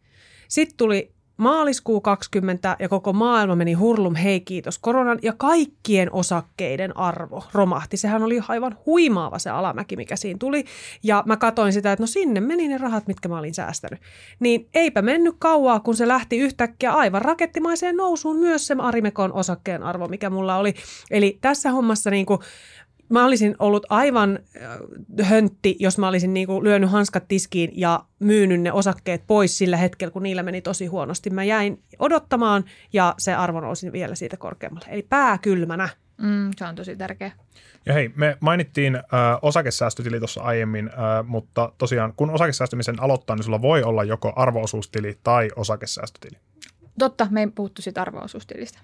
Sitten 0.48 0.76
tuli 0.76 1.14
maaliskuu 1.36 2.00
20 2.00 2.76
ja 2.78 2.88
koko 2.88 3.12
maailma 3.12 3.56
meni 3.56 3.72
hurlum 3.72 4.14
hei 4.14 4.40
kiitos 4.40 4.78
koronan 4.78 5.18
ja 5.22 5.32
kaikkien 5.36 6.12
osakkeiden 6.12 6.96
arvo 6.96 7.44
romahti. 7.52 7.96
Sehän 7.96 8.22
oli 8.22 8.40
aivan 8.48 8.78
huimaava 8.86 9.38
se 9.38 9.50
alamäki, 9.50 9.96
mikä 9.96 10.16
siinä 10.16 10.38
tuli. 10.38 10.64
Ja 11.02 11.22
mä 11.26 11.36
katoin 11.36 11.72
sitä, 11.72 11.92
että 11.92 12.02
no 12.02 12.06
sinne 12.06 12.40
meni 12.40 12.68
ne 12.68 12.78
rahat, 12.78 13.06
mitkä 13.06 13.28
mä 13.28 13.38
olin 13.38 13.54
säästänyt. 13.54 14.00
Niin 14.40 14.68
eipä 14.74 15.02
mennyt 15.02 15.34
kauaa, 15.38 15.80
kun 15.80 15.96
se 15.96 16.08
lähti 16.08 16.38
yhtäkkiä 16.38 16.92
aivan 16.92 17.22
rakettimaiseen 17.22 17.96
nousuun 17.96 18.36
myös 18.36 18.66
se 18.66 18.76
Arimekon 18.78 19.32
osakkeen 19.32 19.82
arvo, 19.82 20.08
mikä 20.08 20.30
mulla 20.30 20.56
oli. 20.56 20.74
Eli 21.10 21.38
tässä 21.40 21.70
hommassa 21.70 22.10
niin 22.10 22.26
kuin 22.26 22.40
mä 23.08 23.26
olisin 23.26 23.56
ollut 23.58 23.86
aivan 23.88 24.38
äh, 25.20 25.28
höntti, 25.28 25.76
jos 25.78 25.98
mä 25.98 26.08
olisin 26.08 26.34
niinku 26.34 26.64
lyönyt 26.64 26.90
hanskat 26.90 27.28
tiskiin 27.28 27.70
ja 27.74 28.04
myynyt 28.18 28.60
ne 28.60 28.72
osakkeet 28.72 29.22
pois 29.26 29.58
sillä 29.58 29.76
hetkellä, 29.76 30.12
kun 30.12 30.22
niillä 30.22 30.42
meni 30.42 30.62
tosi 30.62 30.86
huonosti. 30.86 31.30
Mä 31.30 31.44
jäin 31.44 31.82
odottamaan 31.98 32.64
ja 32.92 33.14
se 33.18 33.34
arvo 33.34 33.60
nousi 33.60 33.92
vielä 33.92 34.14
siitä 34.14 34.36
korkeammalle. 34.36 34.88
Eli 34.90 35.02
pää 35.02 35.38
kylmänä. 35.38 35.88
Mm, 36.16 36.50
se 36.56 36.64
on 36.64 36.74
tosi 36.74 36.96
tärkeä. 36.96 37.32
Ja 37.86 37.92
hei, 37.92 38.12
me 38.16 38.36
mainittiin 38.40 38.96
äh, 38.96 39.02
osakesäästötili 39.42 40.18
tuossa 40.18 40.42
aiemmin, 40.42 40.88
äh, 40.88 41.26
mutta 41.26 41.72
tosiaan 41.78 42.12
kun 42.16 42.30
osakesäästämisen 42.30 43.02
aloittaa, 43.02 43.36
niin 43.36 43.44
sulla 43.44 43.62
voi 43.62 43.82
olla 43.82 44.04
joko 44.04 44.32
arvoosuustili 44.36 45.18
tai 45.22 45.50
osakesäästötili. 45.56 46.38
Totta, 46.98 47.26
me 47.30 47.40
ei 47.40 47.46
puhuttu 47.46 47.82
siitä 47.82 48.02
arvoosuustilistä 48.02 48.78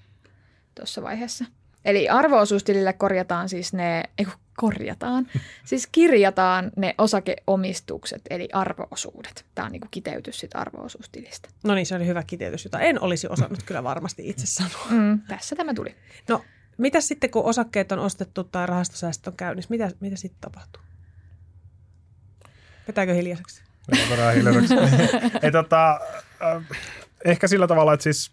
tuossa 0.74 1.02
vaiheessa. 1.02 1.44
Eli 1.84 2.08
arvoosuustilille 2.08 2.92
korjataan 2.92 3.48
siis 3.48 3.72
ne, 3.72 4.04
ei 4.18 4.24
kun 4.24 4.34
korjataan, 4.56 5.26
siis 5.64 5.86
kirjataan 5.86 6.70
ne 6.76 6.94
osakeomistukset, 6.98 8.22
eli 8.30 8.48
arvoosuudet. 8.52 9.46
Tämä 9.54 9.66
on 9.66 9.72
niin 9.72 9.80
kuin 9.80 9.90
kiteytys 9.90 10.40
siitä 10.40 10.58
arvoosuustilistä. 10.58 11.48
No 11.64 11.74
niin, 11.74 11.86
se 11.86 11.94
oli 11.94 12.06
hyvä 12.06 12.22
kiteytys, 12.22 12.64
jota 12.64 12.80
en 12.80 13.02
olisi 13.02 13.28
osannut 13.28 13.62
kyllä 13.62 13.84
varmasti 13.84 14.28
itse 14.28 14.46
sanoa. 14.46 14.86
Mm, 14.90 15.20
tässä 15.28 15.56
tämä 15.56 15.74
tuli. 15.74 15.94
No, 16.28 16.44
mitä 16.78 17.00
sitten, 17.00 17.30
kun 17.30 17.44
osakkeet 17.44 17.92
on 17.92 17.98
ostettu 17.98 18.44
tai 18.44 18.66
rahastosäästöt 18.66 19.26
on 19.26 19.36
käynnissä, 19.36 19.70
mitä, 19.70 19.90
mitä 20.00 20.16
sitten 20.16 20.40
tapahtuu? 20.40 20.82
Vetääkö 22.88 23.14
hiljaiseksi? 23.14 23.62
Hiljaiseksi. 24.34 24.74
Ei, 25.42 25.52
tota, 25.52 26.00
äh, 26.42 26.64
ehkä 27.24 27.48
sillä 27.48 27.66
tavalla, 27.66 27.94
että 27.94 28.04
siis 28.04 28.32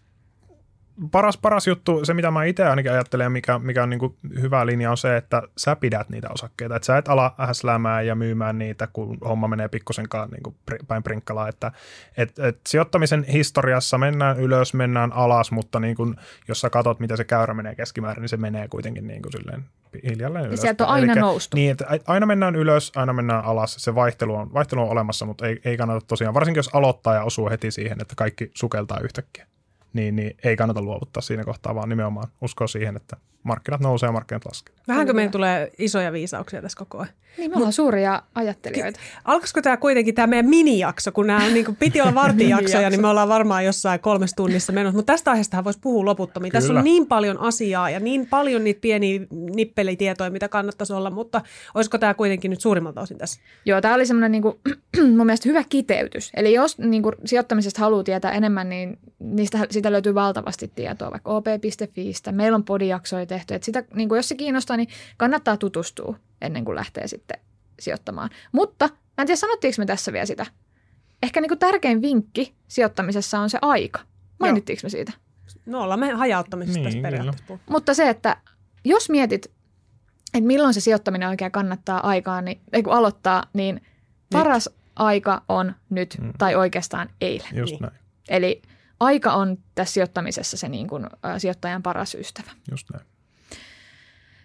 paras, 1.10 1.38
paras 1.38 1.66
juttu, 1.66 2.04
se 2.04 2.14
mitä 2.14 2.30
mä 2.30 2.44
itse 2.44 2.64
ainakin 2.64 2.92
ajattelen 2.92 3.24
ja 3.24 3.30
mikä, 3.30 3.58
mikä 3.58 3.82
on 3.82 3.90
niin 3.90 4.00
kuin 4.00 4.16
hyvä 4.40 4.66
linja 4.66 4.90
on 4.90 4.96
se, 4.96 5.16
että 5.16 5.42
sä 5.56 5.76
pidät 5.76 6.08
niitä 6.08 6.28
osakkeita. 6.30 6.76
Että 6.76 6.86
sä 6.86 6.98
et 6.98 7.08
ala 7.08 7.34
häsläämään 7.38 8.06
ja 8.06 8.14
myymään 8.14 8.58
niitä, 8.58 8.88
kun 8.92 9.18
homma 9.24 9.48
menee 9.48 9.68
pikkusenkaan 9.68 10.30
niin 10.30 10.42
kuin 10.42 10.56
päin 10.88 11.02
prinkkalaa. 11.02 11.48
Että 11.48 11.72
et, 12.16 12.38
et 12.38 12.60
sijoittamisen 12.66 13.24
historiassa 13.24 13.98
mennään 13.98 14.40
ylös, 14.40 14.74
mennään 14.74 15.12
alas, 15.12 15.50
mutta 15.50 15.80
niin 15.80 15.96
kuin, 15.96 16.16
jos 16.48 16.60
sä 16.60 16.70
katsot, 16.70 17.00
mitä 17.00 17.16
se 17.16 17.24
käyrä 17.24 17.54
menee 17.54 17.74
keskimäärin, 17.74 18.20
niin 18.20 18.28
se 18.28 18.36
menee 18.36 18.68
kuitenkin 18.68 19.06
niin 19.06 19.22
kuin 19.22 19.32
silleen 19.32 19.64
hiljalleen 20.08 20.44
ylös. 20.44 20.58
Ja 20.58 20.62
sieltä 20.62 20.84
on 20.84 20.90
aina 20.90 21.04
Elikkä, 21.04 21.20
noustu. 21.20 21.56
Niin, 21.56 21.70
että 21.70 21.86
aina 22.06 22.26
mennään 22.26 22.56
ylös, 22.56 22.92
aina 22.96 23.12
mennään 23.12 23.44
alas. 23.44 23.76
Se 23.78 23.94
vaihtelu 23.94 24.34
on, 24.34 24.54
vaihtelu 24.54 24.82
on 24.82 24.88
olemassa, 24.88 25.26
mutta 25.26 25.46
ei, 25.46 25.60
ei 25.64 25.76
kannata 25.76 26.06
tosiaan, 26.06 26.34
varsinkin 26.34 26.58
jos 26.58 26.74
aloittaa 26.74 27.14
ja 27.14 27.22
osuu 27.22 27.50
heti 27.50 27.70
siihen, 27.70 28.00
että 28.00 28.14
kaikki 28.16 28.50
sukeltaa 28.54 29.00
yhtäkkiä 29.00 29.46
niin, 29.92 30.16
niin 30.16 30.36
ei 30.44 30.56
kannata 30.56 30.82
luovuttaa 30.82 31.20
siinä 31.20 31.44
kohtaa, 31.44 31.74
vaan 31.74 31.88
nimenomaan 31.88 32.28
uskoa 32.40 32.66
siihen, 32.66 32.96
että 32.96 33.16
markkinat 33.42 33.80
nousee 33.80 34.06
ja 34.06 34.12
markkinat 34.12 34.44
laskee. 34.44 34.74
Vähänkö 34.88 35.12
meillä 35.12 35.32
tulee 35.32 35.72
isoja 35.78 36.12
viisauksia 36.12 36.62
tässä 36.62 36.78
koko 36.78 36.98
ajan? 36.98 37.12
Niin, 37.38 37.50
me 37.50 37.56
ollaan 37.56 37.72
suuria 37.72 38.22
ajattelijoita. 38.34 39.00
Alkaisiko 39.24 39.62
tämä 39.62 39.76
kuitenkin 39.76 40.14
tämä 40.14 40.26
meidän 40.26 40.50
minijakso, 40.50 41.12
kun 41.12 41.26
nämä 41.26 41.48
niin 41.48 41.64
kuin 41.64 41.76
piti 41.76 42.00
olla 42.00 42.14
vartin 42.14 42.48
jaksoja, 42.58 42.90
niin 42.90 43.00
me 43.00 43.08
ollaan 43.08 43.28
varmaan 43.28 43.64
jossain 43.64 44.00
kolmessa 44.00 44.36
tunnissa 44.36 44.72
menossa. 44.72 44.96
Mutta 44.96 45.12
tästä 45.12 45.30
aiheesta 45.30 45.64
voisi 45.64 45.78
puhua 45.82 46.04
loputtomiin. 46.04 46.52
Tässä 46.52 46.66
Kyllä. 46.66 46.78
on 46.78 46.84
niin 46.84 47.06
paljon 47.06 47.40
asiaa 47.40 47.90
ja 47.90 48.00
niin 48.00 48.26
paljon 48.26 48.64
niitä 48.64 48.80
pieniä 48.80 49.20
nippelitietoja, 49.30 50.30
mitä 50.30 50.48
kannattaisi 50.48 50.92
olla, 50.92 51.10
mutta 51.10 51.40
olisiko 51.74 51.98
tämä 51.98 52.14
kuitenkin 52.14 52.50
nyt 52.50 52.60
suurimmalta 52.60 53.00
osin 53.00 53.18
tässä? 53.18 53.40
Joo, 53.64 53.80
tämä 53.80 53.94
oli 53.94 54.06
semmoinen 54.06 54.32
niin 54.32 54.42
kuin, 54.42 54.56
mun 55.16 55.26
mielestä 55.26 55.48
hyvä 55.48 55.64
kiteytys. 55.68 56.30
Eli 56.36 56.52
jos 56.52 56.78
niin 56.78 57.02
kuin, 57.02 57.14
sijoittamisesta 57.24 57.80
haluaa 57.80 58.04
tietää 58.04 58.32
enemmän, 58.32 58.68
niin 58.68 58.98
niistä, 59.36 59.58
siitä 59.70 59.92
löytyy 59.92 60.14
valtavasti 60.14 60.72
tietoa, 60.74 61.10
vaikka 61.10 61.30
op.fiistä. 61.30 62.32
Meillä 62.32 62.56
on 62.56 62.64
podijaksoja 62.64 63.26
tehty. 63.26 63.54
Että 63.54 63.66
sitä, 63.66 63.84
niin 63.94 64.08
kuin, 64.08 64.16
jos 64.18 64.28
se 64.28 64.34
kiinnostaa, 64.34 64.76
niin 64.76 64.88
kannattaa 65.16 65.56
tutustua 65.56 66.16
ennen 66.40 66.64
kuin 66.64 66.74
lähtee 66.76 67.08
sitten 67.08 67.40
sijoittamaan. 67.80 68.30
Mutta 68.52 68.84
mä 68.88 68.94
en 69.22 69.26
tiedä, 69.26 69.36
sanottiinko 69.36 69.74
me 69.78 69.86
tässä 69.86 70.12
vielä 70.12 70.26
sitä. 70.26 70.46
Ehkä 71.22 71.40
niin 71.40 71.48
kuin 71.48 71.58
tärkein 71.58 72.02
vinkki 72.02 72.54
sijoittamisessa 72.68 73.40
on 73.40 73.50
se 73.50 73.58
aika. 73.62 74.00
Mainittiinko 74.40 74.80
me 74.82 74.88
siitä? 74.88 75.12
No 75.66 75.82
ollaan 75.82 76.00
me 76.00 76.10
hajauttamisesta 76.12 76.78
Niin, 76.78 76.84
tässä 76.84 77.02
periaatteessa. 77.02 77.58
Mutta 77.70 77.94
se, 77.94 78.08
että 78.08 78.36
jos 78.84 79.10
mietit, 79.10 79.46
että 80.34 80.46
milloin 80.46 80.74
se 80.74 80.80
sijoittaminen 80.80 81.28
oikein 81.28 81.52
kannattaa 81.52 82.06
aikaa, 82.08 82.40
niin, 82.40 82.60
ei 82.72 82.82
kun 82.82 82.92
aloittaa, 82.92 83.44
niin 83.52 83.80
paras 84.32 84.68
aika 84.96 85.42
on 85.48 85.74
nyt 85.90 86.16
Mm. 86.20 86.32
tai 86.38 86.54
oikeastaan 86.54 87.08
eilen. 87.20 87.46
Just 87.52 87.70
Niin. 87.72 87.82
näin, 87.82 87.94
Eli 88.28 88.62
aika 89.00 89.32
on 89.32 89.58
tässä 89.74 89.92
sijoittamisessa 89.92 90.56
se 90.56 90.68
niin 90.68 90.88
kuin, 90.88 91.04
ä, 91.04 91.38
sijoittajan 91.38 91.82
paras 91.82 92.14
ystävä. 92.14 92.50
just 92.70 92.86
näin. 92.92 93.06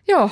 Joo, 0.07 0.29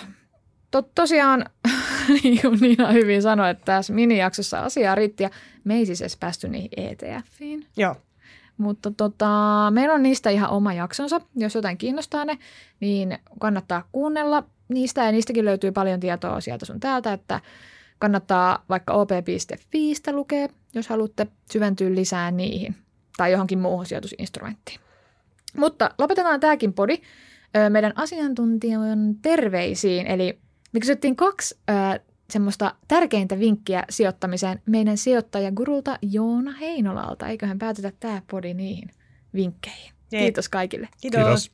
to, 0.72 0.82
tosiaan 0.82 1.46
niin 2.24 2.42
kuin 2.42 2.60
Niina 2.62 2.92
hyvin 2.92 3.22
sanoi, 3.22 3.50
että 3.50 3.66
tässä 3.66 3.94
minijaksossa 3.94 4.60
asiaa 4.60 4.96
riitti 4.96 5.24
ja 5.24 5.30
me 5.64 5.76
ei 5.76 5.86
siis 5.86 6.02
edes 6.02 6.18
päästy 6.18 6.48
niihin 6.48 6.70
ETFiin. 6.78 7.68
Joo. 7.78 7.96
Mutta 8.58 8.92
tota, 8.92 9.28
meillä 9.72 9.96
on 9.96 10.04
niistä 10.04 10.30
ihan 10.30 10.50
oma 10.50 10.74
jaksonsa. 10.74 11.22
Jos 11.36 11.56
jotain 11.56 11.78
kiinnostaa 11.78 12.26
ne, 12.26 12.38
niin 12.80 13.18
kannattaa 13.40 13.88
kuunnella 13.92 14.44
niistä. 14.68 15.06
Ja 15.06 15.12
niistäkin 15.12 15.46
löytyy 15.46 15.72
paljon 15.72 16.00
tietoa 16.00 16.42
sieltä 16.42 16.66
sun 16.66 16.80
täältä, 16.80 17.14
että 17.14 17.40
kannattaa 18.00 18.66
vaikka 18.70 18.94
op.fiistä 18.94 20.12
lukea, 20.12 20.48
jos 20.74 20.88
haluatte 20.88 21.28
syventyä 21.52 21.96
lisää 21.96 22.32
niihin 22.32 22.76
tai 23.17 23.32
johonkin 23.32 23.60
muuhun 23.60 23.86
sijoitusinstrumenttiin. 23.86 24.80
Mutta 25.58 25.89
lopetetaan 25.97 26.39
tämäkin 26.39 26.74
podi 26.74 26.97
meidän 27.69 27.93
asiantuntijan 27.95 29.15
terveisiin. 29.21 30.08
Eli 30.08 30.39
me 30.74 30.80
kysyttiin 30.80 31.15
kaksi 31.15 31.60
semmoista 32.30 32.76
tärkeintä 32.88 33.39
vinkkiä 33.39 33.84
sijoittamiseen 33.89 34.62
meidän 34.65 34.97
sijoittajagurulta 34.97 35.97
Joona 36.02 36.52
Heinolalta. 36.52 37.28
Eiköhän 37.28 37.60
päätetä 37.60 37.91
tämä 38.00 38.21
podi 38.32 38.54
niihin 38.54 38.89
vinkkeihin. 39.34 39.91
Jei. 40.12 40.24
Kiitos 40.24 40.50
kaikille. 40.50 40.89
Kiitos. 41.02 41.21
Kiitos. 41.21 41.52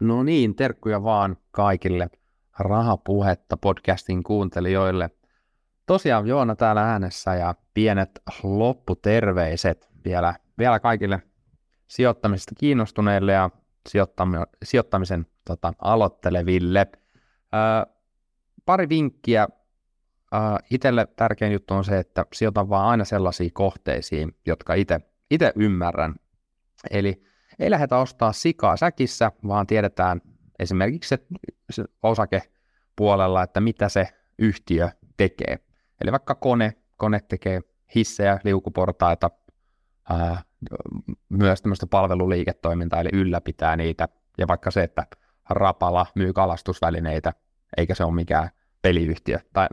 No 0.00 0.22
niin, 0.22 0.54
terkkuja 0.54 1.02
vaan 1.02 1.36
kaikille 1.50 2.08
rahapuhetta 2.58 3.56
podcastin 3.56 4.22
kuuntelijoille. 4.22 5.10
Tosiaan 5.86 6.26
Joona 6.26 6.56
täällä 6.56 6.92
äänessä 6.92 7.34
ja 7.34 7.54
pienet 7.74 8.10
lopputerveiset 8.42 9.88
vielä, 10.04 10.34
vielä 10.58 10.80
kaikille 10.80 11.22
sijoittamisesta 11.88 12.54
kiinnostuneille 12.58 13.32
ja 13.32 13.50
sijoittami- 13.88 14.56
sijoittamisen 14.64 15.26
tota, 15.44 15.72
aloitteleville. 15.78 16.86
Ää, 17.52 17.86
pari 18.66 18.88
vinkkiä. 18.88 19.48
Itelle 20.70 21.06
tärkein 21.16 21.52
juttu 21.52 21.74
on 21.74 21.84
se, 21.84 21.98
että 21.98 22.26
sijoitan 22.32 22.68
vaan 22.68 22.86
aina 22.86 23.04
sellaisiin 23.04 23.52
kohteisiin, 23.52 24.36
jotka 24.46 24.74
itse 25.30 25.52
ymmärrän. 25.56 26.14
Eli 26.90 27.24
ei 27.58 27.70
lähdetä 27.70 27.98
ostaa 27.98 28.32
sikaa 28.32 28.76
säkissä, 28.76 29.32
vaan 29.48 29.66
tiedetään 29.66 30.20
esimerkiksi 30.58 31.08
se, 31.08 31.18
se 31.70 31.84
osakepuolella, 32.02 33.42
että 33.42 33.60
mitä 33.60 33.88
se 33.88 34.08
yhtiö 34.38 34.88
tekee. 35.16 35.58
Eli 36.00 36.12
vaikka 36.12 36.34
kone, 36.34 36.72
kone 36.96 37.20
tekee 37.28 37.60
hissejä, 37.94 38.40
liukuportaita, 38.44 39.30
ää, 40.10 40.42
myös 41.28 41.62
tämmöistä 41.62 41.86
palveluliiketoimintaa, 41.86 43.00
eli 43.00 43.08
ylläpitää 43.12 43.76
niitä, 43.76 44.08
ja 44.38 44.48
vaikka 44.48 44.70
se, 44.70 44.82
että 44.82 45.06
Rapala 45.50 46.06
myy 46.14 46.32
kalastusvälineitä, 46.32 47.32
eikä 47.76 47.94
se 47.94 48.04
ole 48.04 48.14
mikään 48.14 48.50
peliyhtiö. 48.82 49.38
Tai 49.52 49.68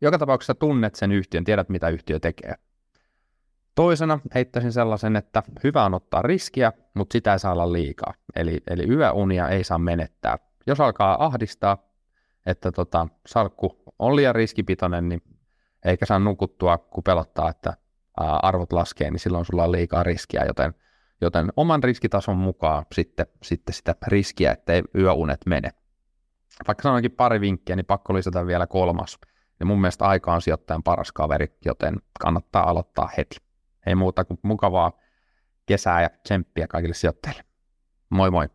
joka 0.00 0.18
tapauksessa 0.18 0.54
tunnet 0.54 0.94
sen 0.94 1.12
yhtiön, 1.12 1.44
tiedät 1.44 1.68
mitä 1.68 1.88
yhtiö 1.88 2.20
tekee. 2.20 2.54
Toisena 3.74 4.20
heittäisin 4.34 4.72
sellaisen, 4.72 5.16
että 5.16 5.42
hyvä 5.64 5.84
on 5.84 5.94
ottaa 5.94 6.22
riskiä, 6.22 6.72
mutta 6.94 7.12
sitä 7.12 7.32
ei 7.32 7.38
saa 7.38 7.52
olla 7.52 7.72
liikaa. 7.72 8.14
Eli, 8.36 8.60
eli 8.66 8.88
yöunia 8.88 9.48
ei 9.48 9.64
saa 9.64 9.78
menettää. 9.78 10.38
Jos 10.66 10.80
alkaa 10.80 11.24
ahdistaa, 11.24 11.78
että 12.46 12.72
tota, 12.72 13.08
salkku 13.26 13.82
on 13.98 14.16
liian 14.16 14.34
riskipitoinen, 14.34 15.08
niin 15.08 15.22
eikä 15.84 16.06
saa 16.06 16.18
nukuttua, 16.18 16.78
kun 16.78 17.04
pelottaa, 17.04 17.50
että 17.50 17.76
arvot 18.16 18.72
laskee, 18.72 19.10
niin 19.10 19.20
silloin 19.20 19.44
sulla 19.44 19.64
on 19.64 19.72
liikaa 19.72 20.02
riskiä, 20.02 20.44
joten, 20.44 20.74
joten 21.20 21.52
oman 21.56 21.82
riskitason 21.82 22.36
mukaan 22.36 22.86
sitten, 22.94 23.26
sitten 23.42 23.74
sitä 23.74 23.94
riskiä, 24.06 24.52
ettei 24.52 24.82
yöunet 24.94 25.40
mene. 25.46 25.70
Vaikka 26.66 26.82
sanoinkin 26.82 27.12
pari 27.12 27.40
vinkkiä, 27.40 27.76
niin 27.76 27.86
pakko 27.86 28.14
lisätä 28.14 28.46
vielä 28.46 28.66
kolmas. 28.66 29.18
Ja 29.60 29.66
mun 29.66 29.80
mielestä 29.80 30.04
aika 30.04 30.34
on 30.34 30.42
sijoittajan 30.42 30.82
paras 30.82 31.12
kaveri, 31.12 31.46
joten 31.64 31.96
kannattaa 32.20 32.70
aloittaa 32.70 33.10
heti. 33.16 33.36
Ei 33.86 33.94
muuta 33.94 34.24
kuin 34.24 34.40
mukavaa 34.42 34.92
kesää 35.66 36.02
ja 36.02 36.10
tsemppiä 36.22 36.66
kaikille 36.66 36.94
sijoittajille. 36.94 37.44
Moi 38.10 38.30
moi! 38.30 38.48